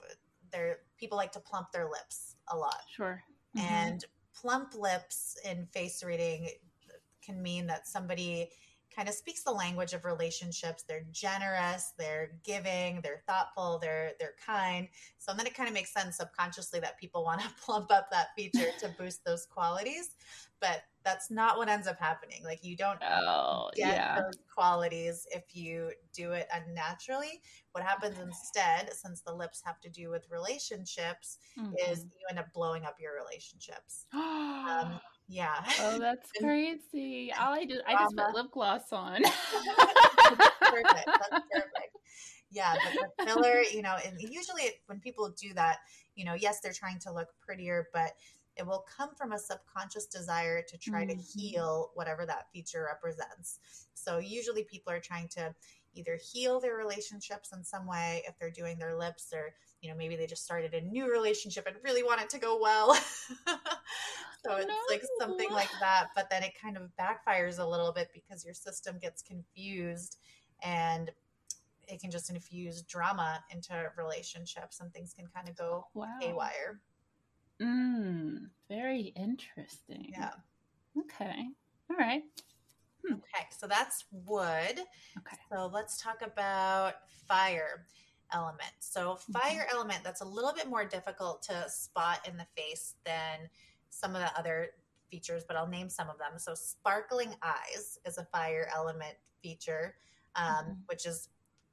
[0.53, 3.23] there people like to plump their lips a lot, sure,
[3.57, 3.67] mm-hmm.
[3.67, 6.49] and plump lips in face reading
[7.23, 8.51] can mean that somebody
[8.97, 10.85] kind of speaks the language of relationships.
[10.89, 14.89] They're generous, they're giving, they're thoughtful, they're they're kind.
[15.19, 18.29] So then it kind of makes sense subconsciously that people want to plump up that
[18.35, 20.17] feature to boost those qualities.
[20.61, 22.43] But that's not what ends up happening.
[22.43, 24.23] Like you don't oh, get yeah.
[24.23, 27.43] those qualities if you do it unnaturally.
[27.73, 31.75] What happens instead, since the lips have to do with relationships, mm-hmm.
[31.91, 34.07] is you end up blowing up your relationships.
[34.15, 35.65] um, yeah.
[35.81, 37.33] Oh, that's crazy.
[37.39, 39.23] All I do, I just put lip gloss on.
[39.23, 41.07] perfect.
[41.07, 41.97] That's perfect.
[42.51, 45.79] Yeah, but the filler, you know, and usually when people do that,
[46.15, 48.13] you know, yes, they're trying to look prettier, but
[48.57, 51.19] it will come from a subconscious desire to try mm-hmm.
[51.19, 53.59] to heal whatever that feature represents.
[53.95, 55.55] So usually people are trying to
[55.97, 59.97] either heal their relationships in some way if they're doing their lips or you know
[59.97, 62.97] maybe they just started a new relationship and really want it to go well.
[64.45, 64.75] So it's no.
[64.89, 68.55] like something like that but then it kind of backfires a little bit because your
[68.55, 70.19] system gets confused
[70.63, 71.11] and
[71.89, 76.07] it can just infuse drama into relationships and things can kind of go wow.
[76.21, 76.81] haywire.
[77.61, 80.13] Mm, very interesting.
[80.17, 80.31] Yeah.
[80.97, 81.47] Okay.
[81.91, 82.23] All right
[83.07, 83.15] hmm.
[83.15, 84.81] okay so that's wood
[85.19, 86.95] okay so let's talk about
[87.29, 87.87] fire
[88.33, 88.73] element.
[88.81, 89.77] So fire mm-hmm.
[89.77, 93.49] element that's a little bit more difficult to spot in the face than
[93.91, 94.71] some of the other
[95.11, 96.39] features, but I'll name some of them.
[96.39, 99.95] So sparkling eyes is a fire element feature,
[100.35, 100.73] um, mm-hmm.
[100.87, 101.29] which is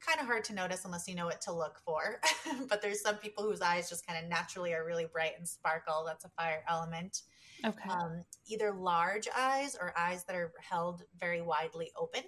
[0.06, 2.19] kind of hard to notice unless you know what to look for.
[2.69, 6.04] but there's some people whose eyes just kind of naturally are really bright and sparkle.
[6.06, 7.22] That's a fire element.
[7.65, 7.89] Okay.
[7.89, 12.23] Um, either large eyes or eyes that are held very widely open.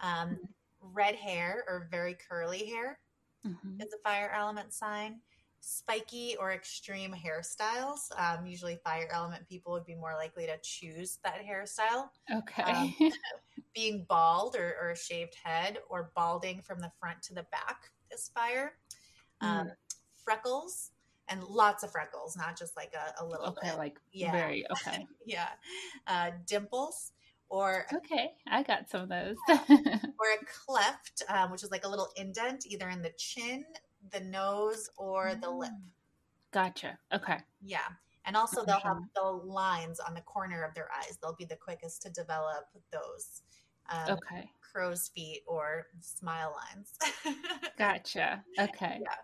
[0.00, 0.44] Um, mm-hmm.
[0.82, 2.98] Red hair or very curly hair
[3.46, 3.80] mm-hmm.
[3.80, 5.20] is a fire element sign.
[5.62, 8.10] Spiky or extreme hairstyles.
[8.16, 12.08] Um, usually, fire element people would be more likely to choose that hairstyle.
[12.34, 12.62] Okay.
[12.62, 12.94] Um,
[13.74, 17.90] being bald or, or, a shaved head or balding from the front to the back
[18.10, 18.72] is fire.
[19.42, 19.70] Um, mm.
[20.24, 20.92] Freckles
[21.30, 23.78] and lots of freckles, not just like a, a little okay, bit.
[23.78, 24.32] like yeah.
[24.32, 25.06] very okay.
[25.24, 25.48] yeah.
[26.06, 27.12] Uh, dimples
[27.50, 29.36] or okay, I got some of those.
[29.48, 33.64] or a cleft, um, which is like a little indent either in the chin,
[34.12, 35.40] the nose, or mm.
[35.40, 35.70] the lip.
[36.52, 36.98] Gotcha.
[37.12, 37.38] Okay.
[37.60, 37.78] Yeah.
[38.24, 41.18] And also, they'll have the lines on the corner of their eyes.
[41.20, 43.42] They'll be the quickest to develop those.
[43.88, 44.50] Um, okay.
[44.60, 47.36] Crow's feet or smile lines.
[47.78, 48.44] gotcha.
[48.58, 49.00] Okay.
[49.02, 49.14] Yeah.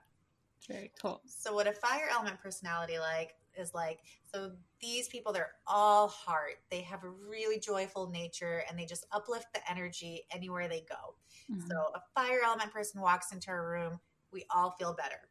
[0.69, 1.23] Very cool.
[1.27, 4.01] So, what a fire element personality like is like
[4.33, 6.57] so these people they're all heart.
[6.71, 11.15] They have a really joyful nature and they just uplift the energy anywhere they go.
[11.51, 11.71] Mm-hmm.
[11.71, 14.01] so a fire element person walks into a room
[14.33, 15.29] we all feel better.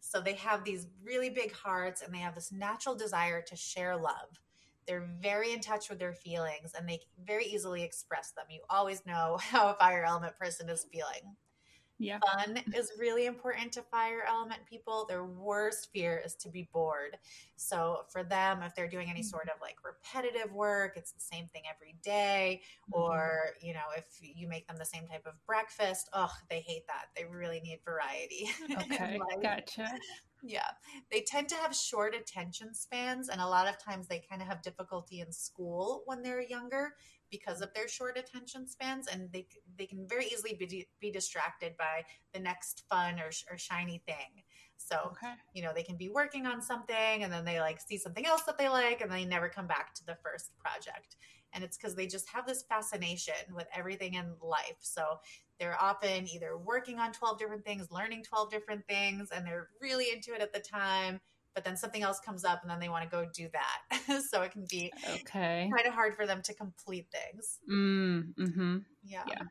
[0.00, 3.96] So they have these really big hearts and they have this natural desire to share
[3.96, 4.38] love.
[4.86, 8.44] They're very in touch with their feelings and they very easily express them.
[8.50, 11.36] You always know how a fire element person is feeling
[11.98, 12.18] Yeah.
[12.34, 15.06] Fun is really important to fire element people.
[15.08, 17.16] Their worst fear is to be bored.
[17.56, 19.28] So for them, if they're doing any Mm-hmm.
[19.28, 23.00] sort of like repetitive work, it's the same thing every day, Mm-hmm.
[23.00, 26.86] or you know, if you make them the same type of breakfast, oh, they hate
[26.88, 27.06] that.
[27.16, 28.48] They really need variety.
[28.94, 29.18] Okay.
[29.42, 29.88] Gotcha.
[30.42, 30.68] Yeah.
[31.10, 34.48] They tend to have short attention spans, and a lot of times they kind of
[34.48, 36.94] have difficulty in school when they're younger
[37.34, 41.76] because of their short attention spans, and they they can very easily be, be distracted
[41.76, 44.42] by the next fun or, or shiny thing.
[44.76, 45.34] So, Okay.
[45.52, 48.42] you know, they can be working on something and then they like see something else
[48.42, 51.16] that they like and they never come back to the first project.
[51.52, 54.76] And it's because they just have this fascination with everything in life.
[54.80, 55.18] So
[55.58, 60.06] they're often either working on 12 different things, learning 12 different things, and they're really
[60.12, 61.20] into it at the time.
[61.54, 64.22] But then something else comes up and then they want to go do that.
[64.30, 65.70] so it can be Okay.
[65.74, 67.58] kind of hard for them to complete things.
[67.70, 68.78] Mm, mm-hmm.
[69.04, 69.24] Yeah.
[69.26, 69.42] Yeah.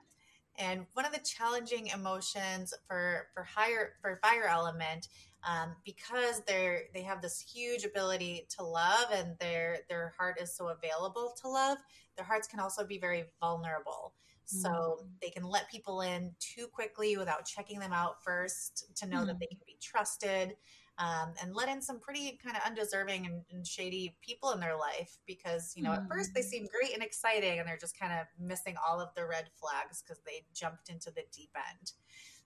[0.57, 5.07] And one of the challenging emotions for for higher for fire element,
[5.43, 10.55] um, because they're they have this huge ability to love, and their their heart is
[10.55, 11.79] so available to love.
[12.17, 14.13] Their hearts can also be very vulnerable,
[14.45, 15.07] so Mm.
[15.21, 19.39] they can let people in too quickly without checking them out first to know that
[19.39, 20.55] they can be trusted.
[20.99, 24.77] Um, and let in some pretty kind of undeserving and, and shady people in their
[24.77, 26.43] life because you know at first they Mm.
[26.43, 30.03] seem great and exciting and they're just kind of missing all of the red flags
[30.03, 31.93] because they jumped into the deep end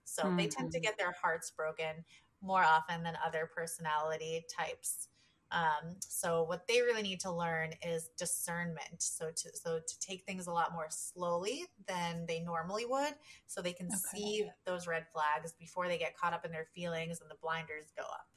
[0.06, 0.82] so they tend to Mhm.
[0.82, 2.06] get their hearts broken
[2.42, 5.10] more often than other personality types
[5.52, 10.24] um, so what they really need to learn is discernment so to so to take
[10.26, 13.16] things a lot more slowly than they normally would
[13.48, 14.20] so they can Okay.
[14.20, 17.92] see those red flags before they get caught up in their feelings and the blinders
[17.98, 18.28] go up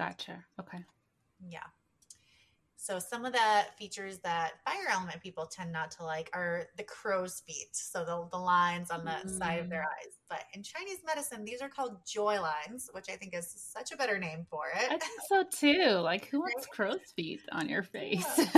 [0.00, 0.42] Gotcha.
[0.58, 0.78] Okay.
[1.48, 1.60] yeah.
[2.76, 6.84] So some of the features that fire element people tend not to like are the
[6.84, 7.68] crow's feet.
[7.72, 9.84] So the, the lines on the side of their mm.
[9.84, 10.14] eyes.
[10.30, 13.96] But in Chinese medicine, these are called joy lines, which I think is such a
[13.98, 14.90] better name for it.
[14.90, 15.98] I think so too.
[15.98, 18.46] Like, who wants crow's feet on your face?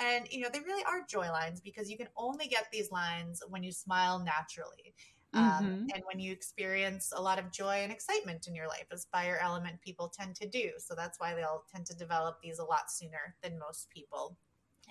[0.00, 3.42] And you know, they really are joy lines because you can only get these lines
[3.48, 4.94] when you smile naturally.
[5.32, 5.94] Um, Mhm.
[5.94, 9.38] and when you experience a lot of joy and excitement in your life, as fire
[9.40, 10.72] element people tend to do.
[10.78, 14.36] So that's why they'll tend to develop these a lot sooner than most people.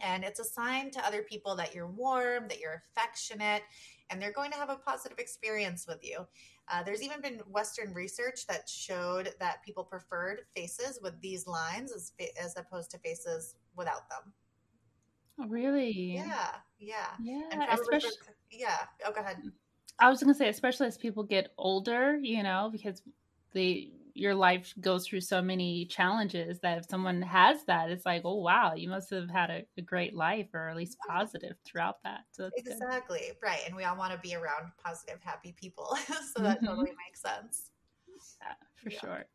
[0.01, 3.63] And it's a sign to other people that you're warm, that you're affectionate,
[4.09, 6.25] and they're going to have a positive experience with you.
[6.69, 11.91] Uh, there's even been Western research that showed that people preferred faces with these lines
[11.91, 14.33] as, as opposed to faces without them.
[15.37, 16.13] Oh, really?
[16.13, 17.17] Yeah, yeah.
[17.21, 17.41] Yeah.
[17.51, 18.87] And Especially, for- yeah.
[19.05, 19.37] Oh, go ahead.
[19.99, 23.01] I was gonna say, especially as people get older, you know, because
[23.53, 28.23] they your life goes through so many challenges that if someone has that, it's like,
[28.25, 32.01] oh wow, you must have had a, a great life or at least positive throughout
[32.03, 32.21] that.
[32.31, 32.75] So that's good.
[32.81, 33.31] Exactly.
[33.41, 33.61] Right.
[33.65, 35.95] And we all want to be around positive, happy people.
[36.35, 36.65] so that Mhm.
[36.65, 37.71] totally makes sense.
[38.41, 38.99] Yeah, for Yeah.
[38.99, 39.25] sure.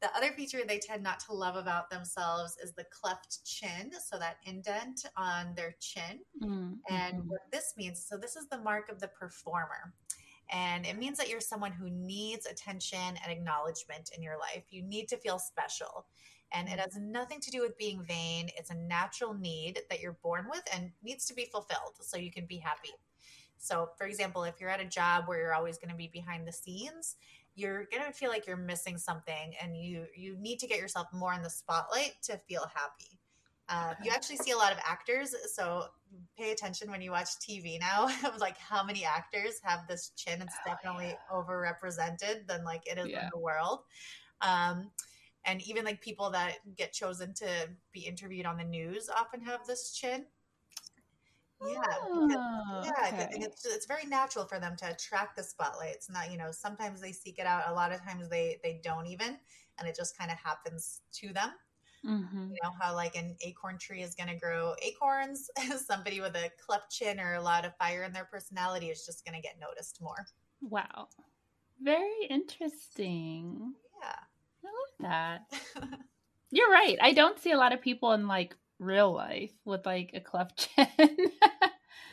[0.00, 3.92] The other feature they tend not to love about themselves is the cleft chin.
[4.02, 6.20] So that indent on their chin.
[6.42, 7.26] Mm, And mhm.
[7.26, 9.92] what this means, so this is the mark of the performer.
[10.52, 14.64] And it means that you're someone who needs attention and acknowledgement in your life.
[14.70, 16.06] You need to feel special.
[16.52, 18.50] And it has nothing to do with being vain.
[18.56, 22.32] It's a natural need that you're born with and needs to be fulfilled so you
[22.32, 22.90] can be happy.
[23.58, 26.48] So, for example, if you're at a job where you're always going to be behind
[26.48, 27.16] the scenes,
[27.60, 31.06] you're going to feel like you're missing something and you you need to get yourself
[31.12, 33.18] more in the spotlight to feel happy.
[33.68, 35.84] Uh, you actually see a lot of actors, so
[36.36, 38.08] pay attention when you watch TV now
[38.40, 40.42] like how many actors have this chin.
[40.42, 43.24] It's Oh, definitely overrepresented than like it is Yeah.
[43.24, 43.80] in the world.
[44.40, 44.90] Um,
[45.44, 47.46] and even like people that get chosen to
[47.92, 50.26] be interviewed on the news often have this chin.
[51.66, 53.28] Yeah, because- Oh, yeah, okay.
[53.32, 55.94] it's it's very natural for them to attract the spotlight.
[55.94, 57.68] It's not, you know, sometimes they seek it out.
[57.68, 59.38] A lot of times they they don't even,
[59.78, 61.52] and it just kind of happens to them.
[62.04, 62.48] Mhm.
[62.50, 65.50] You know how like an acorn tree is going to grow acorns.
[65.86, 69.24] Somebody with a cleft chin or a lot of fire in their personality is just
[69.26, 70.26] going to get noticed more.
[70.62, 71.08] Wow.
[71.82, 73.74] Very interesting.
[74.02, 74.16] Yeah.
[74.64, 75.40] I love that.
[76.50, 76.98] You're right.
[77.02, 80.68] I don't see a lot of people in like real life with like a cleft
[80.76, 80.88] chin.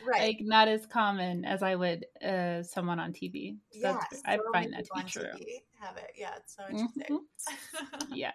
[0.06, 0.20] Right.
[0.22, 3.56] like not as common as I would uh someone on TV.
[3.72, 3.92] So yeah.
[3.94, 5.22] that's- I so find that to be true.
[5.34, 6.12] TV Have it.
[6.16, 6.34] Yeah.
[6.36, 7.26] It's so interesting.
[8.14, 8.34] Yes.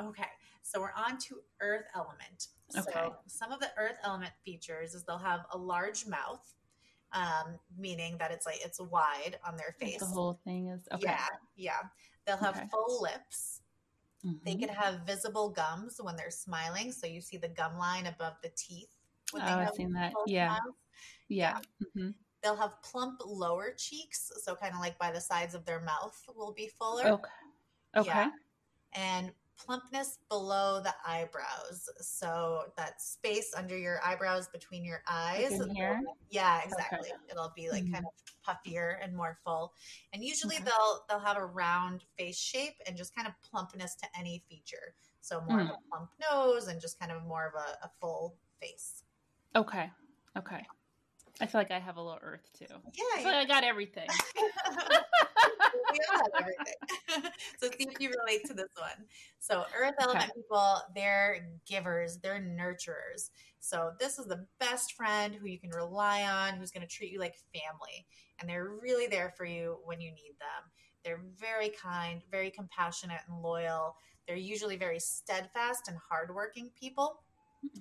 [0.00, 0.28] Okay,
[0.62, 2.48] so we're on to earth element.
[2.76, 2.90] Okay.
[2.92, 6.42] So some of the earth element features is they'll have a large mouth,
[7.12, 9.98] um, meaning that it's like it's wide on their face.
[10.00, 11.02] the whole thing is okay.
[11.04, 11.78] Yeah, yeah.
[12.26, 12.66] They'll have Okay.
[12.70, 13.60] full lips.
[14.44, 14.60] They Mhm.
[14.60, 18.50] could have visible gums when they're smiling, so you see the gum line above the
[18.50, 18.94] teeth.
[19.34, 20.12] Oh, they I've seen that.
[20.26, 20.56] Yeah.
[20.56, 20.76] smiles.
[21.28, 21.60] Yeah.
[21.94, 22.10] hmm
[22.42, 26.24] they'll have plump lower cheeks, so kind of like by the sides of their mouth
[26.34, 27.08] will be fuller.
[27.08, 27.28] Okay.
[27.96, 28.08] Okay.
[28.08, 28.30] Yeah.
[28.94, 29.32] And
[29.64, 31.88] plumpness below the eyebrows.
[32.00, 35.60] So that space under your eyebrows between your eyes.
[36.30, 37.08] Yeah, exactly.
[37.10, 37.18] Okay.
[37.30, 37.92] It'll be like Mhm.
[37.92, 38.12] kind of
[38.46, 39.74] puffier and more full.
[40.12, 40.64] And usually Okay.
[40.64, 44.94] they'll they'll have a round face shape and just kind of plumpness to any feature.
[45.20, 45.88] So more of a Mm.
[45.90, 49.04] plump nose and just kind of more of a, a full face.
[49.54, 49.90] Okay.
[50.36, 50.66] Okay.
[51.40, 52.66] I feel like I have a little earth too.
[52.70, 54.08] I Yeah, like I got everything.
[55.92, 57.32] we all have everything.
[57.60, 59.06] so see if you relate to this one.
[59.38, 60.32] So earth element Okay.
[60.34, 63.30] people, they're givers, they're nurturers.
[63.60, 67.12] So this is the best friend who you can rely on, who's going to treat
[67.12, 68.06] you like family,
[68.40, 70.70] and they're really there for you when you need them.
[71.04, 73.96] They're very kind, very compassionate and loyal.
[74.26, 77.22] They're usually very steadfast and hardworking people.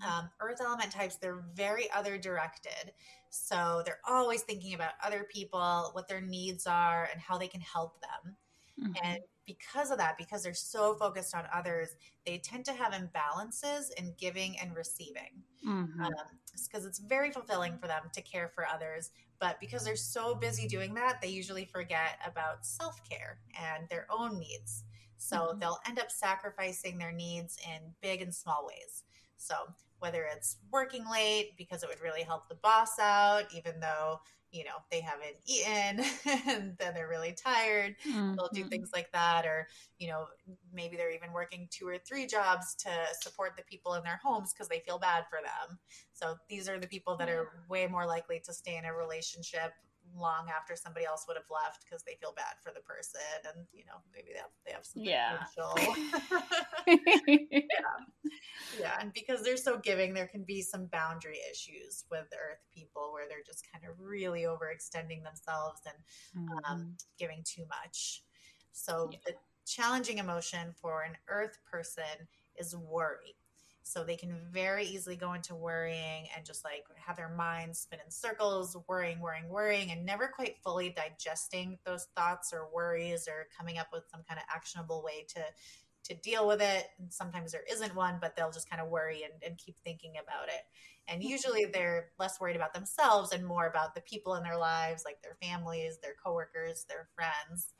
[0.01, 2.93] Um, earth element types, they're very other directed.
[3.29, 7.61] So they're always thinking about other people, what their needs are, and how they can
[7.61, 8.37] help them.
[8.77, 8.97] Mhm.
[9.03, 13.91] And because of that, because they're so focused on others, they tend to have imbalances
[13.97, 15.43] in giving and receiving.
[16.67, 19.11] Because it's very fulfilling for them to care for others.
[19.39, 24.07] But because they're so busy doing that, they usually forget about self care and their
[24.11, 24.83] own needs.
[25.17, 25.61] So Mhm.
[25.61, 29.03] they'll end up sacrificing their needs in big and small ways.
[29.41, 29.55] So
[29.99, 34.19] whether it's working late because it would really help the boss out, even though,
[34.51, 36.03] you know, they haven't eaten
[36.47, 37.95] and then they're really tired
[38.37, 38.69] they'll do Mhm.
[38.69, 39.45] things like that.
[39.45, 39.67] Or
[39.99, 40.25] you know
[40.73, 42.89] maybe they're even working two or three jobs to
[43.21, 45.79] support the people in their homes because they feel bad for them.
[46.13, 49.73] So these are the people that are way more likely to stay in a relationship
[50.15, 53.65] long after somebody else would have left because they feel bad for the person and
[53.73, 55.37] you know maybe they have, they have some Yeah.
[55.37, 55.95] potential
[58.73, 63.11] yeah and because they're so giving there can be some boundary issues with earth people
[63.13, 65.95] where they're just kind of really overextending themselves and
[66.69, 66.97] um, Mhm.
[67.17, 68.23] giving too much.
[68.71, 69.19] So Yeah.
[69.25, 69.33] the
[69.65, 73.35] challenging emotion for an earth person is worry.
[73.83, 77.99] So they can very easily go into worrying and just like have their minds spin
[78.03, 83.47] in circles, worrying, worrying, worrying, and never quite fully digesting those thoughts or worries or
[83.57, 85.41] coming up with some kind of actionable way to
[86.03, 86.87] to deal with it.
[86.99, 90.13] And sometimes there isn't one, but they'll just kind of worry and, and keep thinking
[90.21, 90.63] about it.
[91.07, 91.29] And hmm.
[91.29, 95.21] usually they're less worried about themselves and more about the people in their lives, like
[95.21, 97.73] their families, their coworkers, their friends.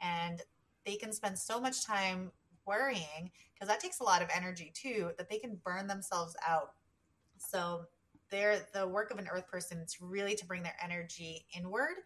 [0.00, 0.42] And
[0.86, 2.32] they can spend so much time
[2.68, 6.74] worrying because that takes a lot of energy too, that they can burn themselves out.
[7.38, 7.86] So
[8.30, 11.96] they're the work of an earth person it's really to bring their energy inward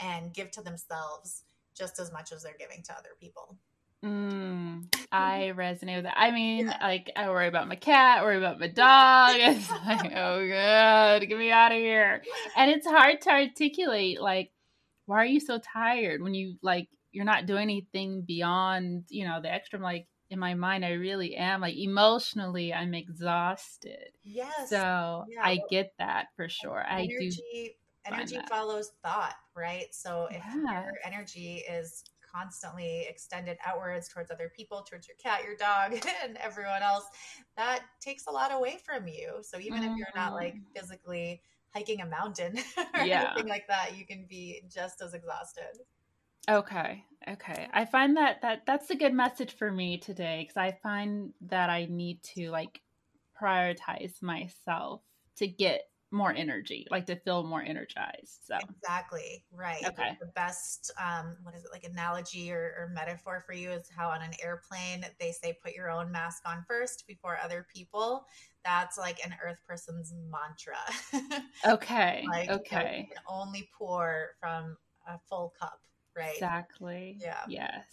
[0.00, 1.44] and give to themselves
[1.74, 3.58] just as much as they're giving to other people.
[4.04, 6.18] Mm, I resonate with that.
[6.18, 9.36] I mean, like, I worry about my cat, worry about my dog.
[9.38, 12.22] It's like, oh god, get me out of here.
[12.56, 14.50] And it's hard to articulate, like,
[15.06, 19.40] why are you so tired when you like you're not doing anything beyond, you know,
[19.40, 19.78] the extra.
[19.78, 24.12] I'm like, in my mind, I really am like emotionally, I'm exhausted.
[24.24, 24.70] Yes.
[24.70, 26.82] So Yeah, I well, get that for sure.
[26.88, 27.30] I do.
[28.06, 30.82] energy follows thought right so if Yeah.
[30.82, 32.02] your energy is
[32.34, 35.92] constantly extended outwards towards other people towards your cat your dog
[36.24, 37.04] and everyone else
[37.56, 40.62] that takes a lot away from you so even if you're not like Mm.
[40.74, 42.56] physically hiking a mountain
[42.94, 43.32] or Yeah.
[43.34, 45.78] anything like that you can be just as exhausted
[46.48, 47.04] Okay.
[47.28, 47.68] Okay.
[47.72, 51.70] I find that that that's a good message for me today cuz I find that
[51.70, 52.80] I need to like
[53.40, 55.02] prioritize myself
[55.36, 55.82] to get
[56.12, 58.44] more energy, like to feel more energized.
[58.44, 59.82] So, Exactly right.
[59.84, 60.16] Okay.
[60.20, 64.10] The best, um, what is it like analogy or, or metaphor for you is how
[64.10, 68.26] on an airplane they say put your own mask on first before other people.
[68.64, 71.42] That's like an Earth person's mantra.
[71.66, 72.24] okay.
[72.28, 73.06] like, know, okay.
[73.08, 74.76] you can only pour from
[75.08, 75.80] a full cup,
[76.16, 76.34] right?
[76.34, 77.16] Exactly.
[77.20, 77.38] Yeah.
[77.48, 77.84] Yes.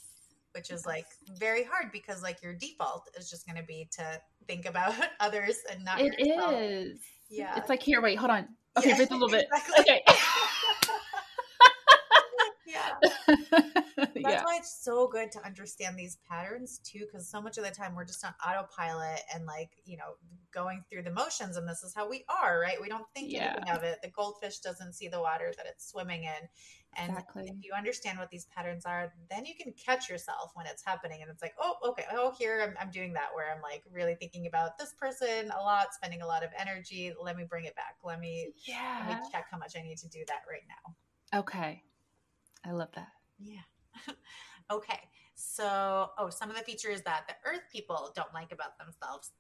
[0.56, 1.06] Which is like
[1.38, 5.58] very hard because like your default is just going to be to think about others
[5.72, 6.54] and not It yourself.
[6.56, 7.00] is.
[7.30, 7.56] Yeah.
[7.58, 8.48] It's like here, wait, hold on.
[8.78, 9.48] Okay, Yeah, breathe a little bit.
[9.52, 9.76] exactly.
[9.82, 10.04] Okay.
[12.68, 12.96] yeah.
[13.98, 14.44] That's yeah.
[14.44, 17.96] why it's so good to understand these patterns too, because so much of the time
[17.96, 20.14] we're just on autopilot and like, you know,
[20.54, 22.78] going through the motions and this is how we are, right?
[22.82, 23.54] We don't think Yeah.
[23.58, 24.00] anything of it.
[24.02, 26.48] The goldfish doesn't see the water that it's swimming in.
[26.98, 27.44] And Exactly.
[27.46, 31.22] if you understand what these patterns are, then you can catch yourself when it's happening.
[31.22, 34.16] And it's like, oh, okay, oh, here I'm, I'm doing that where I'm like really
[34.16, 37.14] thinking about this person a lot, spending a lot of energy.
[37.22, 37.96] Let me bring it back.
[38.04, 39.06] Let me, yeah.
[39.08, 41.40] let me check how much I need to do that right now.
[41.40, 41.84] Okay.
[42.66, 43.10] I love that.
[43.40, 44.14] Yeah.
[44.72, 45.00] okay.
[45.36, 49.32] So, oh, some of the features that the Earth people don't like about themselves.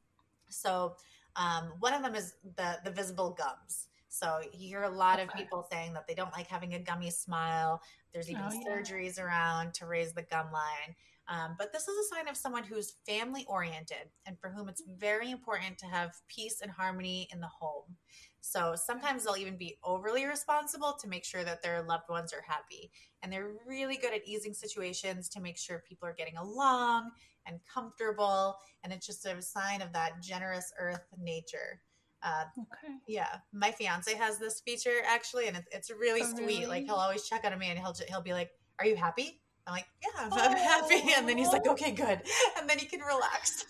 [0.49, 0.95] So,
[1.35, 3.87] um, one of them is the the visible gums.
[4.19, 7.09] So you hear a lot of people saying that they don't like having a gummy
[7.09, 7.81] smile.
[8.13, 8.69] There's even oh, yeah.
[8.69, 10.95] surgeries around to raise the gum line.
[11.29, 14.81] Um, but this is a sign of someone who's family oriented and for whom it's
[14.97, 17.95] very important to have peace and harmony in the home.
[18.41, 22.43] So sometimes they'll even be overly responsible to make sure that their loved ones are
[22.47, 22.89] happy.
[23.21, 27.11] And they're really good at easing situations to make sure people are getting along
[27.45, 28.55] and comfortable.
[28.83, 31.81] And it's just a sign of that generous earth nature.
[32.21, 32.93] Uh, okay.
[33.07, 36.45] Yeah, my fiance has this feature actually, and it's, it's really oh, sweet.
[36.45, 36.65] Really?
[36.65, 39.73] Like he'll always check on me, and he'll he'll be like, "Are you happy?" I'm
[39.73, 42.21] like, "Yeah, I'm, I'm happy," and then he's like, "Okay, good,"
[42.57, 43.65] and then he can relax.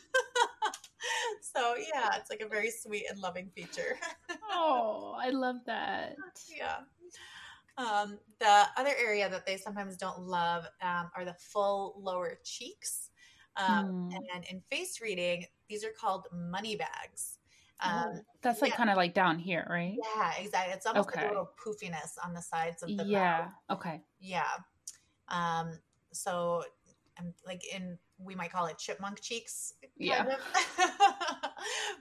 [1.41, 3.97] so yeah, it's like a very sweet and loving feature.
[4.51, 6.15] oh, I love that.
[6.55, 6.77] Yeah.
[7.77, 13.09] Um, the other area that they sometimes don't love um, are the full lower cheeks.
[13.55, 14.17] Um, mm.
[14.33, 17.38] And in face reading, these are called money bags.
[17.81, 18.77] Um, oh, That's like yeah.
[18.77, 19.95] kind of like down here, right?
[20.15, 20.73] Yeah, exactly.
[20.73, 21.21] It's almost okay.
[21.21, 23.47] like a little poofiness on the sides of the yeah.
[23.69, 23.77] Mouth.
[23.79, 24.01] Okay.
[24.19, 24.43] Yeah.
[25.29, 25.79] Um,
[26.11, 26.63] so,
[27.17, 29.73] I'm like in we might call it chipmunk cheeks.
[29.97, 30.23] Yeah.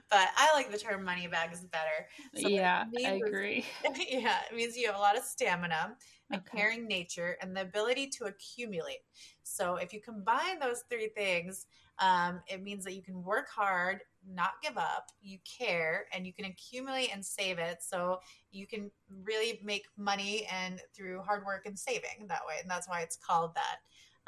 [0.09, 2.07] but I like the term money bags better.
[2.35, 3.65] So yeah, I agree.
[4.09, 5.95] yeah, it means you have a lot of stamina,
[6.31, 6.57] a okay.
[6.57, 8.99] caring nature, and the ability to accumulate.
[9.43, 11.67] So if you combine those three things,
[11.99, 16.33] um, it means that you can work hard, not give up, you care, and you
[16.33, 17.77] can accumulate and save it.
[17.81, 18.19] So
[18.51, 18.91] you can
[19.23, 22.55] really make money and through hard work and saving that way.
[22.61, 23.77] And that's why it's called that.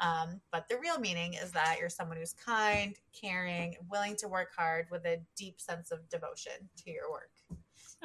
[0.00, 4.48] Um, but the real meaning is that you're someone who's kind, caring, willing to work
[4.56, 6.52] hard with a deep sense of devotion
[6.84, 7.30] to your work.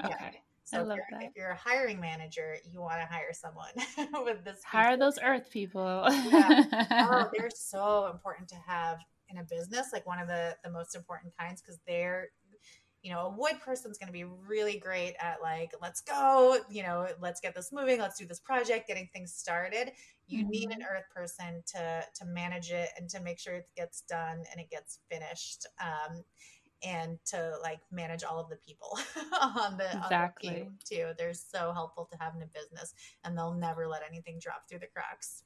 [0.03, 0.15] Okay.
[0.19, 0.31] Yeah.
[0.63, 1.23] So I love if that.
[1.23, 3.71] If you're a hiring manager, you want to hire someone
[4.25, 4.61] with this.
[4.63, 6.05] Hire those earth people.
[6.29, 6.63] yeah.
[7.09, 10.95] Oh, they're so important to have in a business, like one of the, the most
[10.95, 12.29] important kinds, because they're
[13.03, 16.83] you know, a wood person's going to be really great at like, let's go, you
[16.83, 19.91] know, let's get this moving, let's do this project, getting things started.
[20.27, 20.49] You mm-hmm.
[20.49, 24.43] need an earth person to to manage it and to make sure it gets done
[24.51, 25.67] and it gets finished.
[25.79, 26.23] Um,
[26.83, 28.99] and to like manage all of the people
[29.41, 31.07] on the exactly on the team too.
[31.17, 34.79] They're so helpful to have in a business, and they'll never let anything drop through
[34.79, 35.43] the cracks.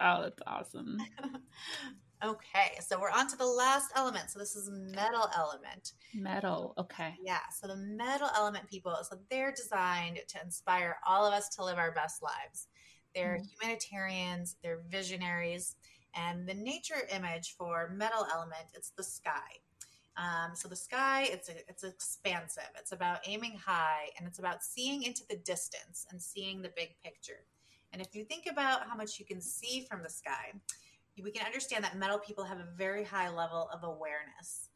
[0.00, 0.98] Oh, that's awesome.
[2.24, 4.30] Okay, so we're on to the last element.
[4.30, 5.92] So this is metal element.
[6.14, 7.14] Metal, okay.
[7.22, 11.64] Yeah, so the metal element people, so they're designed to inspire all of us to
[11.64, 12.66] live our best lives.
[13.14, 15.76] They're mm humanitarians, they're visionaries,
[16.14, 19.60] and the nature image for metal element, it's the sky.
[20.16, 22.70] Um, so the sky, it's a, it's expansive.
[22.78, 26.90] It's about aiming high, and it's about seeing into the distance and seeing the big
[27.04, 27.44] picture.
[27.92, 30.52] And if you think about how much you can see from the sky,
[31.22, 34.68] we can understand that metal people have a very high level of awareness.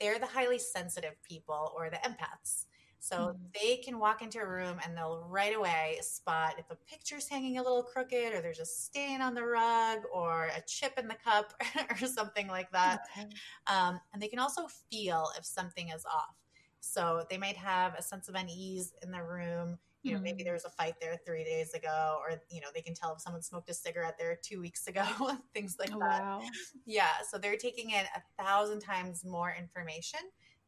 [0.00, 2.66] They're the highly sensitive people or the empaths.
[2.98, 3.42] So mm-hmm.
[3.54, 7.58] they can walk into a room and they'll right away spot if a picture's hanging
[7.58, 11.16] a little crooked or there's a stain on the rug or a chip in the
[11.24, 11.52] cup
[11.90, 13.02] or something like that.
[13.16, 13.28] Okay.
[13.68, 16.34] Um, and they can also feel if something is off.
[16.80, 20.44] So they might have a sense of unease in the room you know, maybe mm-hmm.
[20.44, 23.20] there was a fight there three days ago, or you know, they can tell if
[23.20, 25.04] someone smoked a cigarette there two weeks ago,
[25.54, 26.22] things like oh, that.
[26.22, 26.40] Wow.
[26.84, 30.20] Yeah, so they're taking in a thousand times more information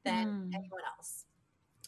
[0.04, 0.54] than mm.
[0.54, 1.24] anyone else.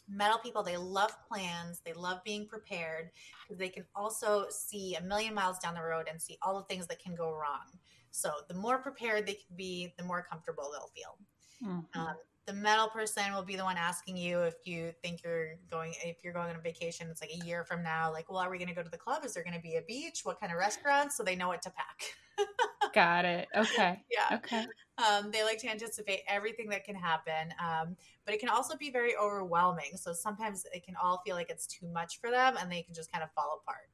[0.09, 3.11] Metal people, they love plans, they love being prepared
[3.43, 6.65] because they can also see a million miles down the road and see all the
[6.73, 7.67] things that can go wrong.
[8.11, 11.17] So the more prepared they can be, the more comfortable they'll feel.
[11.63, 11.99] Mm-hmm.
[11.99, 12.15] Um,
[12.47, 16.17] the metal person will be the one asking you if you think you're going if
[16.23, 18.57] you're going on a vacation it's like a year from now like well are we
[18.57, 19.23] going to go to the club?
[19.23, 20.21] Is there going to be a beach?
[20.23, 21.15] What kind of restaurants?
[21.15, 22.47] So they know what to pack.
[22.93, 23.47] Got it.
[23.55, 24.01] Okay.
[24.11, 24.37] Yeah.
[24.37, 24.65] Okay.
[24.97, 28.89] Um, they like to anticipate everything that can happen um, but it can also be
[28.91, 29.95] very overwhelming.
[29.95, 32.93] So sometimes it can all feel like it's too much for them and they can
[32.93, 33.89] just kind of fall apart.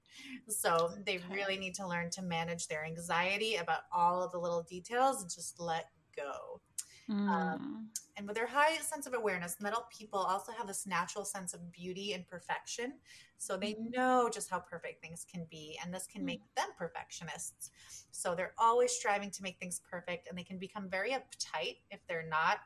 [0.48, 1.26] So they okay.
[1.34, 5.30] really need to learn to manage their anxiety about all of the little details and
[5.30, 6.62] just let go
[7.10, 7.30] Mm.
[7.30, 11.54] Um, and with their high sense of awareness, metal people also have this natural sense
[11.54, 12.94] of beauty and perfection.
[13.38, 13.92] So they mm-hmm.
[13.92, 16.56] know just how perfect things can be, and this can make mm.
[16.58, 17.72] them perfectionists.
[18.12, 22.00] So they're always striving to make things perfect, and they can become very uptight if
[22.08, 22.58] they're not.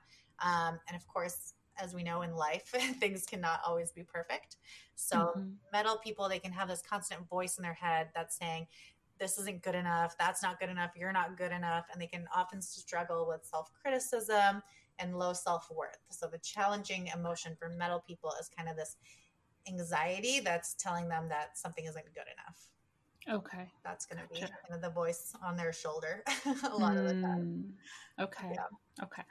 [0.44, 4.58] Um, and of course, as we know in life, things cannot always be perfect.
[4.96, 5.50] So, mm-hmm.
[5.72, 8.68] metal people, they can have this constant voice in their head that's saying,
[9.22, 11.86] this isn't good enough, that's not good enough, you're not good enough.
[11.94, 14.62] And they can often struggle with self criticism
[15.00, 16.00] and low self worth.
[16.10, 18.98] So, the challenging emotion for metal people is kind of this
[19.68, 22.68] anxiety that's telling them that something isn't good enough.
[23.30, 23.70] Okay.
[23.84, 26.24] That's going to be kind of the voice on their shoulder
[26.70, 27.48] a lot mm, of the time.
[28.20, 28.50] Mm, okay.
[28.54, 29.04] Yeah.
[29.04, 29.24] Okay.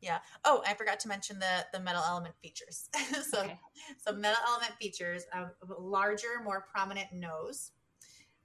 [0.00, 0.18] Yeah.
[0.44, 2.88] Oh, I forgot to mention the the metal element features.
[3.30, 3.58] so Okay.
[3.98, 5.46] so metal element features a
[5.78, 7.72] larger, more prominent nose,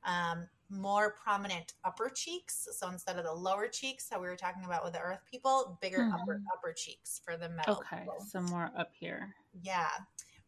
[0.04, 2.68] um, more prominent upper cheeks.
[2.74, 5.78] So instead of the lower cheeks, that we were talking about with the Earth people,
[5.82, 6.44] bigger upper Mhm.
[6.56, 7.78] upper cheeks for the metal.
[7.78, 8.20] Okay, people.
[8.22, 9.36] some more up here.
[9.64, 9.90] Yeah.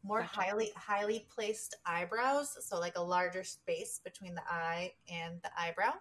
[0.04, 0.42] More Gotcha.
[0.42, 5.94] highly highly placed eyebrows, so like a larger space between the eye and the eyebrow.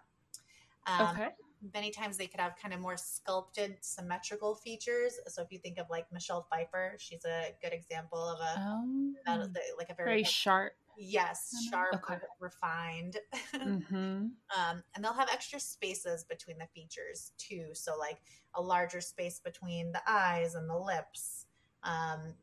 [0.86, 1.30] Um, okay.
[1.74, 5.18] Many times they could have kind of more sculpted, symmetrical features.
[5.28, 9.12] So if you think of like Michelle Pfeiffer, she's a good example of a Oh,
[9.26, 10.74] metal- like a very, very sharp.
[11.00, 12.18] Yes, sharp, Okay.
[12.38, 13.16] refined.
[13.54, 14.26] Mm-hmm.
[14.56, 17.70] um, and they'll have extra spaces between the features too.
[17.72, 18.18] So like
[18.54, 21.46] a larger space between the eyes and the lips,
[21.82, 22.34] um,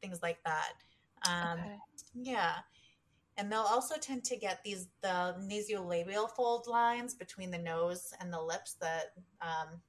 [0.00, 0.72] things like that.
[1.28, 1.76] Um, okay.
[2.14, 2.54] yeah.
[3.36, 8.32] And they'll also tend to get these the nasolabial fold lines between the nose and
[8.32, 9.80] the lips that um,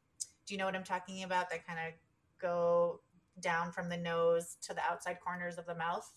[0.46, 1.50] do you know what I'm talking about?
[1.50, 1.94] That kind of
[2.42, 3.02] go
[3.40, 6.10] down from the nose to the outside corners of the mouth.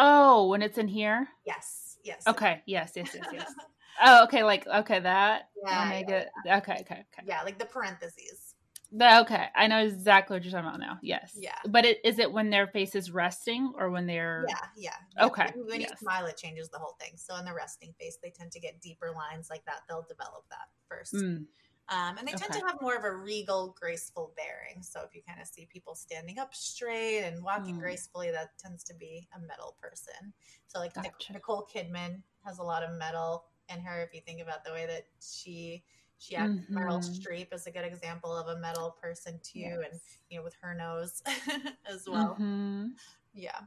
[0.00, 1.28] Oh, when it's in here.
[1.44, 2.22] Yes, yes.
[2.26, 2.62] Okay.
[2.66, 2.92] Yes.
[2.94, 3.10] Yes.
[3.14, 3.26] Yes.
[3.32, 3.54] Yes.
[4.02, 4.44] oh, okay.
[4.44, 5.50] Like okay, that.
[5.62, 6.78] Yeah, I yeah, okay.
[6.80, 6.94] Okay.
[6.94, 7.26] Okay.
[7.26, 8.54] Yeah, like the parentheses.
[8.92, 9.46] The- okay.
[9.56, 10.98] I know exactly what you're talking about now.
[11.02, 11.36] Yes.
[11.36, 11.58] Yeah.
[11.66, 14.90] But it is it when their face is resting or when they're Yeah, yeah.
[15.16, 15.26] yeah.
[15.26, 15.98] Okay, When- When you yes.
[15.98, 17.16] smile, it changes the whole thing.
[17.16, 19.80] So in the resting face, they tend to get deeper lines like that.
[19.88, 21.12] They'll develop that first.
[21.14, 21.46] Mm,
[21.90, 22.60] Um, and they tend Okay.
[22.60, 24.82] to have more of a regal, graceful bearing.
[24.82, 27.80] So if you kind of see people standing up straight and walking Mm.
[27.80, 30.32] gracefully, that tends to be a metal person.
[30.66, 31.32] So like Gotcha.
[31.32, 34.02] Nicole Kidman has a lot of metal in her.
[34.02, 35.84] If you think about the way that she
[36.18, 37.04] she acts, Meryl Mhm.
[37.04, 39.90] Streep is a good example of a metal person too, Yes.
[39.90, 41.22] and you know with her nose
[41.86, 42.36] as well.
[42.40, 42.92] mhm.
[43.32, 43.60] Yeah.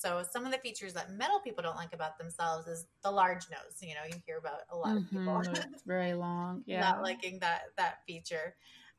[0.00, 3.50] So some of the features that metal people don't like about themselves is the large
[3.50, 3.76] nose.
[3.82, 5.64] You know, you hear about a lot of people Mhm.
[5.74, 6.62] It's very long.
[6.66, 6.80] Yeah.
[6.80, 8.56] not liking that that feature.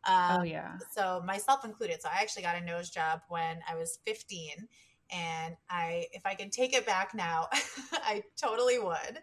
[0.07, 0.77] Um, oh yeah.
[0.93, 2.01] So myself included.
[2.03, 4.67] So I actually got a nose job when I was 15,
[5.11, 7.47] and I, if I can take it back now,
[7.93, 9.19] I totally would.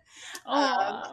[0.46, 1.02] Oh,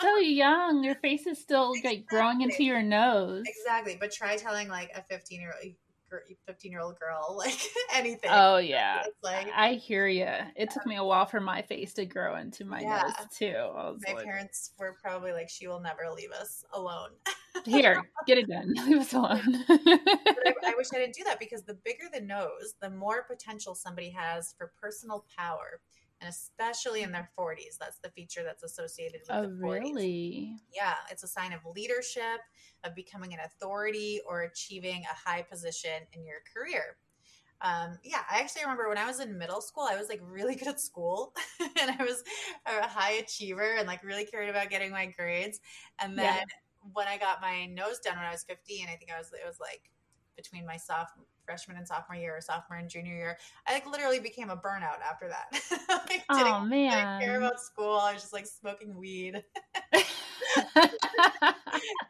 [0.00, 0.84] so young.
[0.84, 3.42] Your face is still like growing into your nose.
[3.46, 3.96] exactly.
[3.98, 5.74] But try telling like a 15 year old
[6.46, 7.60] 15 year old girl like
[7.94, 8.30] anything.
[8.32, 9.02] Oh yeah.
[9.06, 10.28] It's like I hear you.
[10.56, 13.02] It took me a while for my face to grow into my Yeah.
[13.02, 13.54] nose too.
[14.06, 17.10] My like, parents were probably like, she will never leave us alone.
[17.64, 18.72] here, get it done.
[18.86, 19.64] Leave us alone.
[19.68, 23.24] but I, I wish I didn't do that because the bigger the nose, the more
[23.24, 25.80] potential somebody has for personal power,
[26.20, 27.76] and especially in their 40s.
[27.78, 30.06] That's the feature that's associated with oh the 40s.
[30.06, 30.60] really?
[30.74, 32.40] Yeah, it's a sign of leadership,
[32.84, 36.98] of becoming an authority, or achieving a high position in your career.
[37.62, 40.54] Um, yeah, I actually remember when I was in middle school, I was like really
[40.56, 42.22] good at school and I was
[42.66, 45.60] a high achiever and like really cared about getting my grades.
[45.98, 46.44] And then Yeah.
[46.94, 49.46] when I got my nose done when I was 15, I think I was, it
[49.46, 49.90] was like
[50.36, 54.20] between my sophomore, freshman and sophomore year or sophomore and junior year, I like literally
[54.20, 55.48] became a burnout after that.
[56.08, 57.96] like, Oh didn't, didn't care about school.
[57.96, 59.42] I was just like smoking weed.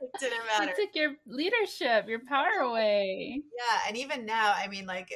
[0.01, 0.73] It didn't matter.
[0.77, 3.43] you took your leadership, your power away.
[3.57, 5.13] Yeah, and even now, I mean, like,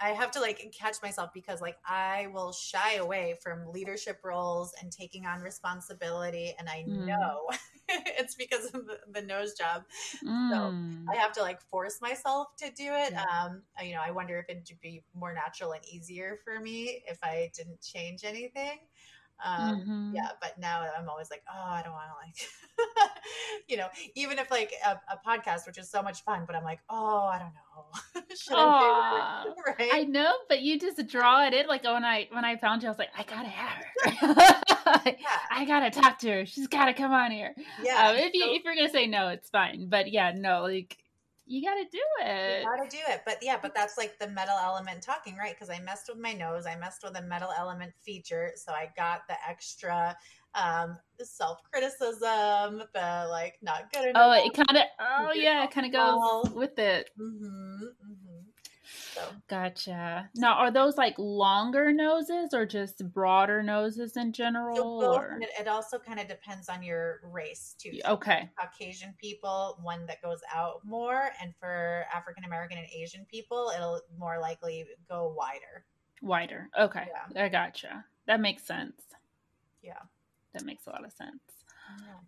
[0.00, 4.72] I have to like catch myself because like I will shy away from leadership roles
[4.80, 7.06] and taking on responsibility, and I Mm.
[7.06, 7.48] know
[8.18, 9.84] it's because of the, the nose job.
[10.24, 11.04] Mm.
[11.10, 13.12] I have to like force myself to do it.
[13.12, 13.24] Yeah.
[13.24, 17.18] Um, you know, I wonder if it'd be more natural and easier for me if
[17.22, 18.78] I didn't change anything.
[19.44, 20.14] Um, Mhm.
[20.14, 23.10] yeah but now i'm always like oh i don't want to like
[23.68, 26.64] you know even if like a, a podcast which is so much fun but i'm
[26.64, 31.46] like oh i don't know Should I do right I know, but you just draw
[31.46, 31.66] it in.
[31.66, 35.16] Like when I when I found you, I was like, I gotta have her.
[35.18, 36.46] yeah I gotta talk to her.
[36.46, 37.54] She's gotta come on here.
[37.82, 39.88] yeah um, if you so if you're gonna say no, it's fine.
[39.88, 40.96] But yeah, no, like
[41.50, 42.48] you gotta do it.
[42.48, 42.64] you it.
[42.64, 45.80] gotta do it but yeah but that's like the metal element talking right because i
[45.80, 49.34] messed with my nose i messed with a metal element feature so i got the
[49.48, 50.16] extra
[50.54, 54.84] um self-criticism the like not good enough Oh, it kind of.
[55.00, 56.50] Oh yeah, it kind of goes Oh.
[56.54, 57.10] with it.
[57.16, 58.19] hmm hmm
[59.14, 60.28] so Gotcha.
[60.34, 64.76] Now, are those like longer noses or just broader noses in general?
[64.76, 67.92] So both, or- it, it also kind of depends on your race too.
[68.04, 68.48] So Okay.
[68.58, 74.00] Caucasian people, one that goes out more, and for African American and Asian people, it'll
[74.18, 75.84] more likely go wider.
[76.22, 76.68] Wider.
[76.78, 77.06] Okay.
[77.34, 77.44] Yeah.
[77.44, 78.04] I gotcha.
[78.26, 79.00] That makes sense.
[79.82, 79.94] Yeah.
[80.52, 81.40] That makes a lot of sense.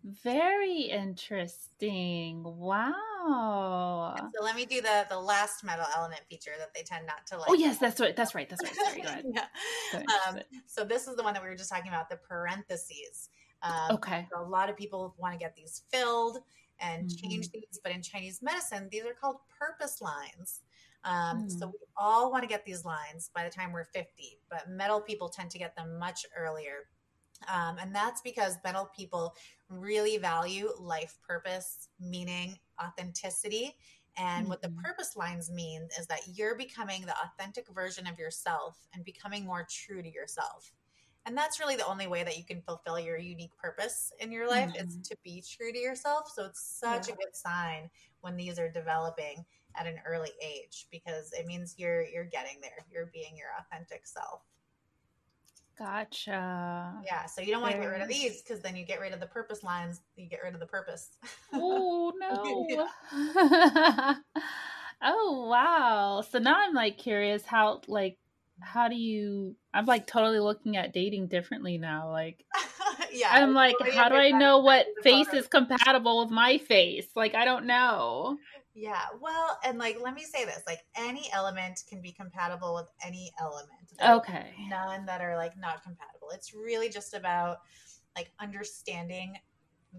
[0.03, 2.43] Very interesting.
[2.43, 4.15] Wow.
[4.35, 7.37] So let me do the the last metal element feature that they tend not to
[7.37, 7.49] like.
[7.49, 8.15] Oh yes, that's right.
[8.15, 8.49] That's right.
[8.49, 8.75] That's right.
[8.75, 9.01] Sorry.
[9.01, 9.25] Go ahead.
[9.33, 9.45] yeah.
[9.91, 13.29] So Um, so this is the one that we were just talking about, the parentheses.
[13.61, 14.27] Um, okay.
[14.29, 16.39] so a lot of people want to get these filled,
[16.79, 17.29] and mm-hmm.
[17.29, 17.79] change these.
[17.81, 20.61] But in Chinese medicine, these are called purpose lines.
[21.05, 21.51] Um, mm.
[21.51, 25.01] So we all want to get these lines by the time we're 50, but metal
[25.01, 26.87] people tend to get them much earlier.
[27.51, 29.35] Um, and that's because metal people
[29.69, 33.75] really value life purpose, meaning, authenticity.
[34.17, 34.49] And mm-hmm.
[34.49, 34.81] what the mm-hmm.
[34.81, 39.65] purpose lines mean is that you're becoming the authentic version of yourself and becoming more
[39.69, 40.71] true to yourself.
[41.25, 44.49] And that's really the only way that you can fulfill your unique purpose in your
[44.49, 44.87] life mm-hmm.
[44.87, 46.29] is to be true to yourself.
[46.33, 47.13] So it's such yeah.
[47.13, 47.89] a good sign
[48.21, 52.85] when these are developing at an early age because it means you're you're getting there.
[52.91, 54.41] You're being your authentic self.
[55.77, 56.93] Gotcha.
[57.05, 59.11] Yeah, so you don't want to get rid of these because then you get rid
[59.11, 60.01] of the purpose lines.
[60.15, 61.09] You get rid of the purpose.
[61.51, 62.87] Oh no.
[65.01, 66.23] oh wow.
[66.29, 68.17] So now I'm like curious how like
[68.61, 72.11] how do you I'm like totally looking at dating differently now.
[72.11, 72.45] Like
[73.11, 73.29] yeah.
[73.31, 77.07] I'm like, how do I know what face is compatible with my face?
[77.15, 78.37] Like I don't know.
[78.75, 79.01] Yeah.
[79.21, 83.31] Well, and like, let me say this like, any element can be compatible with any
[83.39, 83.69] element.
[84.01, 84.53] okay.
[84.69, 86.29] None that are like not compatible.
[86.33, 87.57] It's really just about
[88.15, 89.35] like understanding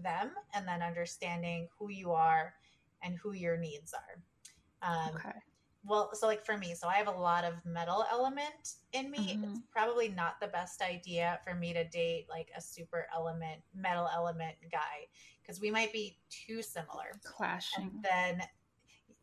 [0.03, 2.53] them and then understanding who you are
[3.01, 4.19] and who your needs are.
[4.81, 5.31] Um, okay.
[5.87, 9.37] Well, so like for me, so I have a lot of metal element in me.
[9.37, 9.43] Mm-hmm.
[9.43, 14.09] It's probably not the best idea for me to date like a super element, metal
[14.13, 15.07] element guy
[15.41, 17.11] because we might be too similar.
[17.23, 17.83] Clashing.
[17.83, 18.47] And then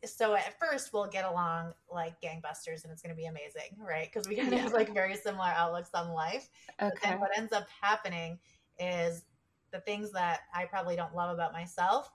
[0.05, 4.09] so at first we'll get along like gangbusters and it's going to be amazing right?
[4.11, 4.43] Because we yeah.
[4.55, 6.49] have like very similar outlooks on life.
[6.81, 7.11] Okay.
[7.11, 8.39] and what ends up happening
[8.79, 9.23] is
[9.71, 12.11] the things that i probably don't love about myself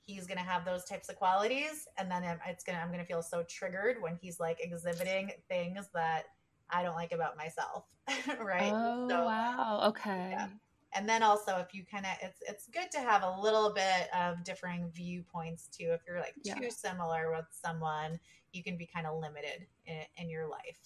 [0.00, 3.00] he's going to have those types of qualities and then it's going to i'm going
[3.00, 6.24] to feel so triggered when he's like exhibiting things that
[6.70, 7.84] i don't like about myself
[8.40, 8.70] right?
[8.70, 9.80] Oh so, wow.
[9.88, 10.28] okay.
[10.32, 10.48] yeah
[10.94, 14.08] and then also if you kind of it's it's good to have a little bit
[14.16, 15.88] of differing viewpoints too.
[15.90, 16.54] If you're like yeah.
[16.54, 18.18] too similar with someone
[18.52, 20.78] you can be kind of limited in, in your life.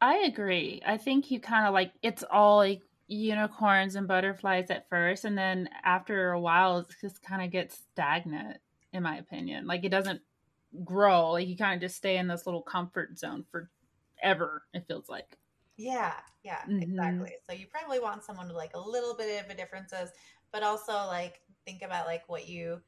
[0.00, 0.82] I agree.
[0.86, 5.38] I think you kind of like it's all like unicorns and butterflies at first and
[5.38, 8.58] then after a while it just kind of gets stagnant
[8.92, 9.66] in my opinion.
[9.66, 10.20] Like it doesn't
[10.84, 11.32] grow.
[11.32, 15.38] Like you kind of just stay in this little comfort zone forever it feels like
[15.78, 16.82] yeah, yeah, mm-hmm.
[16.82, 17.32] exactly.
[17.48, 20.10] So you probably want someone with like a little bit of a differences,
[20.52, 22.80] but also like think about like what you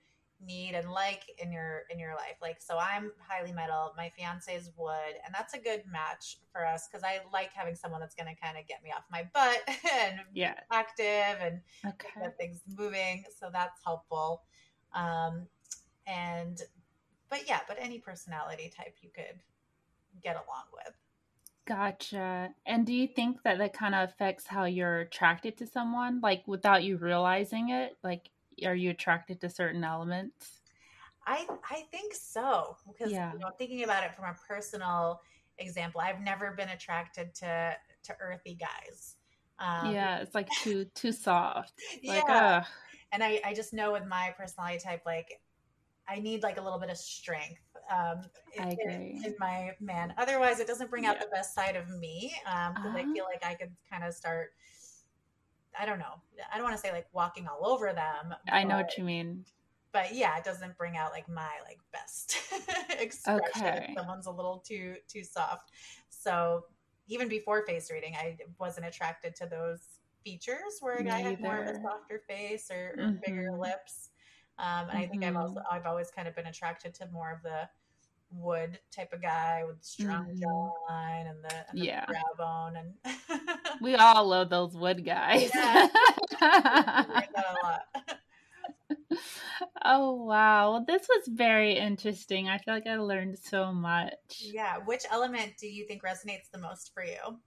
[0.45, 2.36] need and like in your in your life.
[2.43, 6.66] Like so I'm highly metal, my fiance is wood, and that's a good match for
[6.66, 9.61] us because I like having someone that's gonna kind of get me off my butt
[9.95, 12.26] and yeah active and okay.
[12.41, 13.22] things moving.
[13.38, 14.43] So that's helpful.
[14.95, 15.47] Um
[16.09, 16.61] and
[17.28, 19.38] but yeah, but any personality type you could
[20.22, 20.95] get along with.
[21.66, 22.50] Gotcha.
[22.66, 26.42] And do you think that that kind of affects how you're attracted to someone, like
[26.46, 27.96] without you realizing it?
[28.02, 28.30] Like,
[28.64, 30.61] are you attracted to certain elements?
[31.26, 33.32] I I think so because yeah.
[33.32, 35.20] you know, thinking about it from a personal
[35.58, 39.16] example, I've never been attracted to to earthy guys.
[39.58, 41.74] Um, yeah, it's like too too soft.
[42.04, 42.64] Like, yeah.
[43.12, 45.40] And I I just know with my personality type, like
[46.08, 47.61] I need like a little bit of strength
[47.91, 48.22] um,
[48.57, 50.14] in, in, in, my man.
[50.18, 51.24] Otherwise, it doesn't bring out yeah.
[51.24, 52.99] the best side of me because um, uh-huh.
[52.99, 54.53] I feel like I could kind of start.
[55.78, 56.20] I don't know.
[56.53, 58.35] I don't want to say like walking all over them.
[58.51, 59.45] I know what you mean.
[59.93, 62.37] But yeah, it doesn't bring out like my like best
[62.91, 63.41] expression.
[63.57, 63.95] Okay.
[63.97, 65.72] Someone's a little too too soft.
[66.09, 66.64] So
[67.09, 69.81] even before face reading, I wasn't attracted to those
[70.24, 73.16] features where a guy had more of a softer face or, or mm-hmm.
[73.24, 74.11] bigger lips.
[74.61, 74.98] Um, and mm-hmm.
[74.98, 75.74] I think I've also mm-hmm.
[75.74, 77.68] I've always kind of been attracted to more of the
[78.32, 80.44] wood type of guy with strong mm-hmm.
[80.44, 82.04] jawline and the, and the yeah.
[82.06, 82.94] brow bone and
[83.80, 85.50] we all love those wood guys.
[85.54, 85.88] Yeah.
[89.84, 90.72] oh wow.
[90.72, 92.48] Well this was very interesting.
[92.48, 94.14] I feel like I learned so much.
[94.40, 94.78] Yeah.
[94.84, 97.38] Which element do you think resonates the most for you?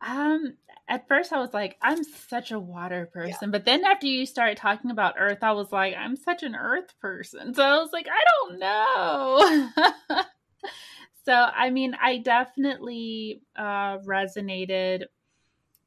[0.00, 0.54] Um,
[0.88, 3.50] at first I was like, I'm such a water person, yeah.
[3.50, 6.94] but then after you started talking about earth, I was like, I'm such an earth
[7.00, 7.54] person.
[7.54, 10.22] So I was like, I don't know.
[11.24, 15.04] so I mean, I definitely uh, resonated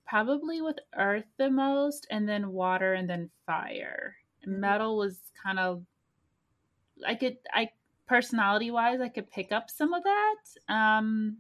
[0.07, 4.16] probably with earth the most, and then water, and then fire.
[4.47, 4.59] Mm-hmm.
[4.59, 5.84] Metal was kind of
[7.05, 7.70] I could I
[8.07, 10.74] personality wise I could pick up some of that.
[10.74, 11.38] Um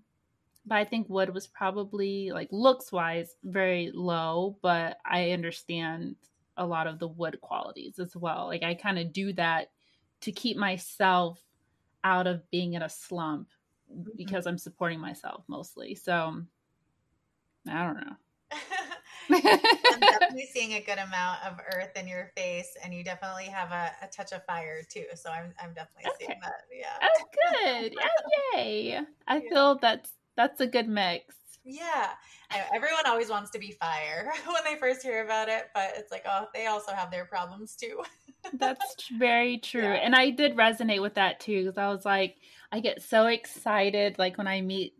[0.65, 6.15] but I think wood was probably like looks wise very low, but I understand
[6.57, 8.47] a lot of the wood qualities as well.
[8.47, 9.71] Like I kind of do that
[10.21, 11.41] to keep myself
[12.03, 13.49] out of being in a slump
[13.91, 14.09] mm-hmm.
[14.15, 15.95] because I'm supporting myself mostly.
[15.95, 16.41] So
[17.69, 18.15] I don't know.
[19.29, 23.71] I'm definitely seeing a good amount of earth in your face, and you definitely have
[23.71, 25.05] a, a touch of fire too.
[25.15, 26.25] So I'm I'm definitely okay.
[26.25, 26.63] seeing that.
[26.71, 26.97] Yeah.
[27.01, 27.95] Oh, good.
[28.53, 28.99] yeah, yay!
[29.27, 29.49] I yeah.
[29.49, 31.35] feel that's that's a good mix.
[31.65, 32.09] Yeah.
[32.73, 36.23] Everyone always wants to be fire when they first hear about it, but it's like,
[36.27, 38.03] oh, they also have their problems too.
[38.53, 39.81] That's very true.
[39.81, 39.93] Yeah.
[39.93, 42.35] And I did resonate with that too because I was like,
[42.71, 44.93] I get so excited like when I meet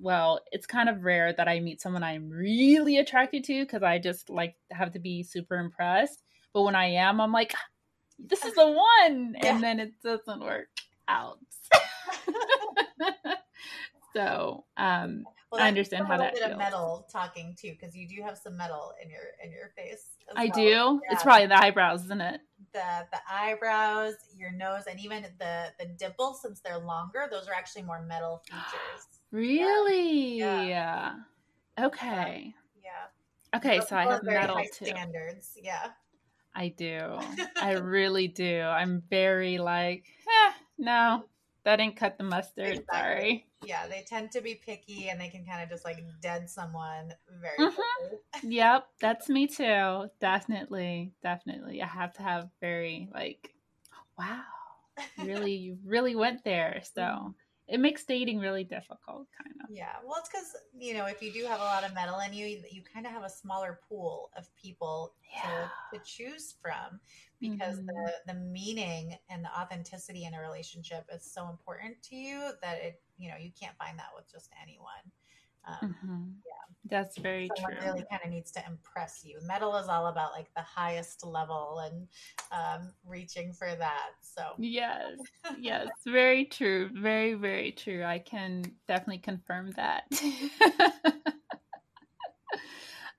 [0.00, 3.98] well, it's kind of rare that I meet someone I'm really attracted to because I
[3.98, 6.22] just like have to be super impressed.
[6.52, 7.66] But when I am, I'm like, ah,
[8.18, 9.34] this is the one.
[9.42, 9.54] Yeah.
[9.54, 10.68] And then it doesn't work
[11.08, 11.40] out.
[14.14, 16.52] so, um, well, I understand how that A bit feels.
[16.52, 20.08] of metal talking too, because you do have some metal in your in your face.
[20.36, 20.54] I well.
[20.54, 21.00] do.
[21.04, 21.12] Yeah.
[21.12, 22.40] It's probably the eyebrows, isn't it?
[22.72, 27.54] The the eyebrows, your nose, and even the the dimples, since they're longer, those are
[27.54, 29.06] actually more metal features.
[29.30, 30.38] really?
[30.38, 30.62] Yeah.
[30.62, 31.14] yeah.
[31.86, 32.54] Okay.
[32.82, 33.56] Yeah.
[33.56, 34.86] Okay, so I have metal too.
[34.86, 35.56] Standards.
[35.62, 35.88] Yeah.
[36.54, 37.18] I do.
[37.60, 38.60] I really do.
[38.60, 41.24] I'm very like, eh, no,
[41.68, 42.68] that didn't cut the mustard.
[42.68, 42.86] Exactly.
[42.92, 46.48] Sorry yeah, they tend to be picky and they can kind of just like dead
[46.48, 48.48] someone very mm-hmm.
[48.50, 50.08] yep, that's me too.
[50.20, 51.82] Definitely, definitely.
[51.82, 53.52] I have to have very like,
[54.18, 54.42] wow,
[55.24, 56.82] really, you really went there.
[56.94, 57.30] So mm-hmm.
[57.68, 59.70] It makes dating really difficult, kind of.
[59.70, 62.32] Yeah, well, it's because you know if you do have a lot of metal in
[62.32, 65.68] you, you kind of have a smaller pool of people yeah.
[65.92, 67.00] to, to choose from
[67.40, 67.86] because mm-hmm.
[67.86, 72.78] the the meaning and the authenticity in a relationship is so important to you that
[72.78, 75.12] it you know you can't find that with just anyone
[75.68, 76.24] um, mm-hmm.
[76.46, 76.58] yeah.
[76.90, 77.90] That's very Someone true.
[77.90, 79.38] really kind of needs to impress you.
[79.46, 82.08] Metal is all about like the highest level and
[82.50, 84.52] um, reaching for that so.
[84.58, 85.18] Yes
[85.58, 88.04] yes very true very very true.
[88.04, 90.04] I can definitely confirm that.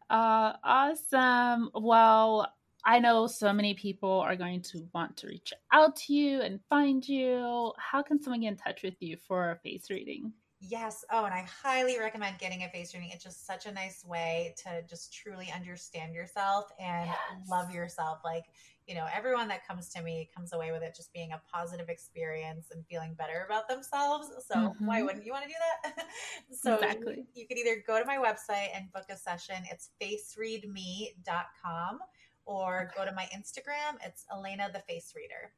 [0.10, 1.70] Uh awesome.
[1.76, 2.52] Well
[2.84, 6.60] I know so many people are going to want to reach out to you and
[6.70, 7.74] find you.
[7.78, 10.34] How can someone get in touch with you for a face reading?
[10.62, 11.06] Yes.
[11.10, 13.12] Oh, and I highly recommend getting a face reading.
[13.14, 17.18] It's just such a nice way to just truly understand yourself and yes.
[17.50, 18.20] love yourself.
[18.26, 18.44] Like,
[18.86, 21.88] you know, everyone that comes to me comes away with it just being a positive
[21.88, 24.32] experience and feeling better about themselves.
[24.48, 24.86] So, mm-hmm.
[24.86, 26.08] why wouldn't you want to do that?
[26.52, 27.16] so, exactly.
[27.18, 29.64] you, you could either go to my website and book a session.
[29.72, 32.00] It's facereadme.com
[32.46, 33.96] or go to my Instagram.
[34.04, 35.54] It's Elena the Face Reader.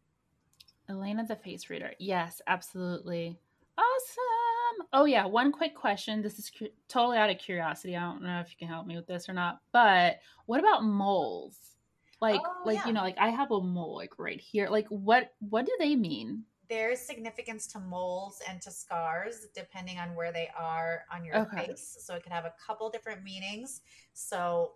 [0.90, 1.94] Elena the Face Reader.
[1.98, 3.40] Yes, absolutely.
[3.82, 4.88] Awesome.
[4.94, 6.22] Oh yeah, one quick question.
[6.22, 7.96] This is cu- totally out of curiosity.
[7.96, 9.60] I don't know if you can help me with this or not.
[9.72, 11.58] But what about moles?
[12.22, 12.88] Like oh, like yeah.
[12.88, 14.70] you know, like I have a mole like right here.
[14.70, 16.44] Like what what do they mean?
[16.70, 21.68] There's significance to moles and to scars depending on where they are on your okay.
[21.68, 21.98] face.
[22.00, 23.82] So it could have a couple different meanings.
[24.14, 24.74] So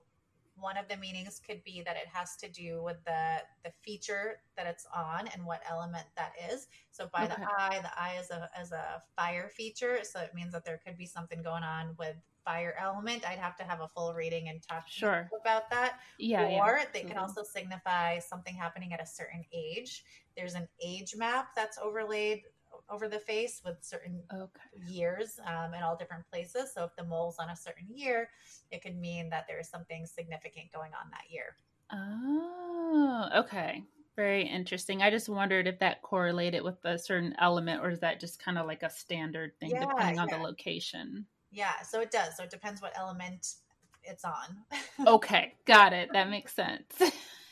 [0.60, 4.40] one of the meanings could be that it has to do with the the feature
[4.58, 6.68] that it's on and what element that is.
[6.92, 7.36] So by okay.
[7.38, 10.80] the eye, the eye is a as a fire feature, so it means that there
[10.86, 13.28] could be something going on with fire element.
[13.28, 15.30] I'd have to have a full reading and talk sure.
[15.42, 16.00] about that.
[16.20, 16.44] Yeah.
[16.44, 20.06] Or yeah, they can also signify something happening at a certain age.
[20.38, 22.44] There's an age map that's overlaid
[22.90, 24.50] over the face with certain okay.
[24.88, 26.72] years um, in all different places.
[26.74, 28.30] So if the mole's on a certain year,
[28.72, 31.56] it could mean that there is something significant going on that year.
[31.92, 33.84] Oh, okay.
[34.16, 35.02] Very interesting.
[35.02, 38.58] I just wondered if that correlated with a certain element, or is that just kind
[38.58, 41.26] of like a standard thing yeah, depending on the location?
[41.52, 42.38] Yeah, so it does.
[42.38, 43.56] So it depends what element
[44.04, 44.64] it's on.
[45.08, 46.10] okay, got it.
[46.14, 46.96] That makes sense.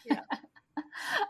[0.05, 0.19] Yeah.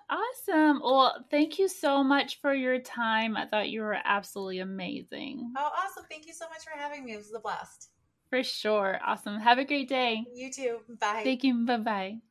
[0.09, 0.81] Awesome.
[0.83, 3.35] Well, thank you so much for your time.
[3.37, 5.53] I thought you were absolutely amazing.
[5.57, 6.05] Oh, awesome.
[6.09, 7.13] Thank you so much for having me.
[7.13, 7.89] It was a blast.
[8.29, 8.99] For sure.
[9.05, 9.39] Awesome.
[9.39, 10.25] Have a great day.
[10.33, 10.79] You too.
[10.99, 11.21] Bye.
[11.23, 11.65] Thank you.
[11.65, 12.23] Bye bye.